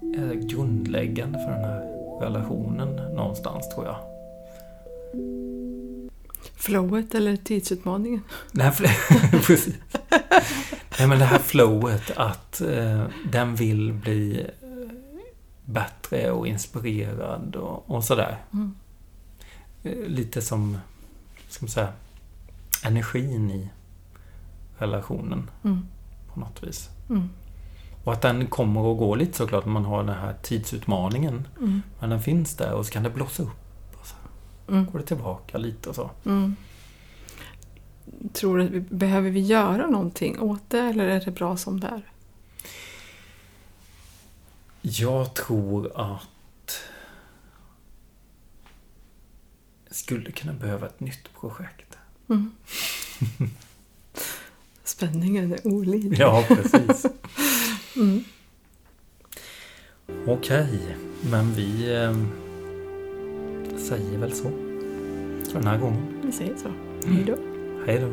är 0.00 0.34
grundläggande 0.34 1.38
för 1.38 1.50
den 1.50 1.64
här 1.64 1.80
relationen 2.20 3.14
någonstans 3.14 3.68
tror 3.68 3.86
jag. 3.86 4.17
Flowet 6.58 7.14
eller 7.14 7.36
tidsutmaningen? 7.36 8.22
Nej. 8.52 8.72
Nej, 10.98 11.08
men 11.08 11.18
det 11.18 11.24
här 11.24 11.38
flowet 11.38 12.10
att 12.16 12.60
eh, 12.60 13.04
den 13.32 13.54
vill 13.54 13.92
bli 13.92 14.40
eh, 14.40 14.94
bättre 15.64 16.30
och 16.30 16.46
inspirerad 16.46 17.56
och, 17.56 17.90
och 17.90 18.04
sådär. 18.04 18.36
Mm. 18.52 18.74
eh, 19.82 20.08
lite 20.08 20.42
som, 20.42 20.78
ska 21.48 21.64
man 21.64 21.70
säga, 21.70 21.92
energin 22.84 23.50
i 23.50 23.68
relationen 24.78 25.50
Mm. 25.64 25.86
på 26.34 26.40
något 26.40 26.62
vis. 26.62 26.88
Mm. 27.10 27.28
Och 28.04 28.12
att 28.12 28.22
den 28.22 28.46
kommer 28.46 28.80
och 28.80 28.96
går 28.96 29.16
lite 29.16 29.36
såklart 29.36 29.64
när 29.64 29.72
man 29.72 29.84
har 29.84 30.04
den 30.04 30.14
här 30.18 30.34
tidsutmaningen. 30.42 31.48
Mm. 31.58 31.82
Men 32.00 32.10
den 32.10 32.22
finns 32.22 32.56
där 32.56 32.72
och 32.72 32.86
så 32.86 32.92
kan 32.92 33.02
det 33.02 33.10
blossa 33.10 33.42
upp. 33.42 33.67
Mm. 34.68 34.86
går 34.86 34.98
det 34.98 35.06
tillbaka 35.06 35.58
lite 35.58 35.88
och 35.88 35.94
så. 35.94 36.10
Mm. 36.24 36.56
Tror 38.32 38.58
du 38.58 38.64
att 38.64 38.70
vi, 38.70 38.80
behöver 38.80 39.30
vi 39.30 39.40
göra 39.40 39.86
någonting 39.86 40.40
åt 40.40 40.70
det 40.70 40.80
eller 40.80 41.08
är 41.08 41.20
det 41.24 41.30
bra 41.30 41.56
som 41.56 41.80
det 41.80 41.86
är? 41.86 42.02
Jag 44.80 45.34
tror 45.34 45.92
att 45.94 46.80
jag 49.86 49.96
skulle 49.96 50.32
kunna 50.32 50.52
behöva 50.52 50.86
ett 50.86 51.00
nytt 51.00 51.34
projekt. 51.40 51.98
Mm. 52.28 52.50
Spänningen 54.84 55.52
är 55.52 55.66
olidlig. 55.66 56.18
Ja, 56.18 56.44
precis. 56.48 57.06
Mm. 57.96 58.24
Okej, 60.26 60.96
men 61.30 61.54
vi 61.54 61.94
eh, 61.94 62.16
säger 63.88 64.18
väl 64.18 64.32
så. 64.32 64.50
För 65.52 65.58
den 65.58 65.66
här 65.66 65.78
gången. 65.78 66.02
Vi 66.22 66.32
säger 66.32 66.54
så. 66.56 66.68
Hej 67.08 67.24
då. 67.26 67.36
Hej 67.86 67.98
då. 67.98 68.08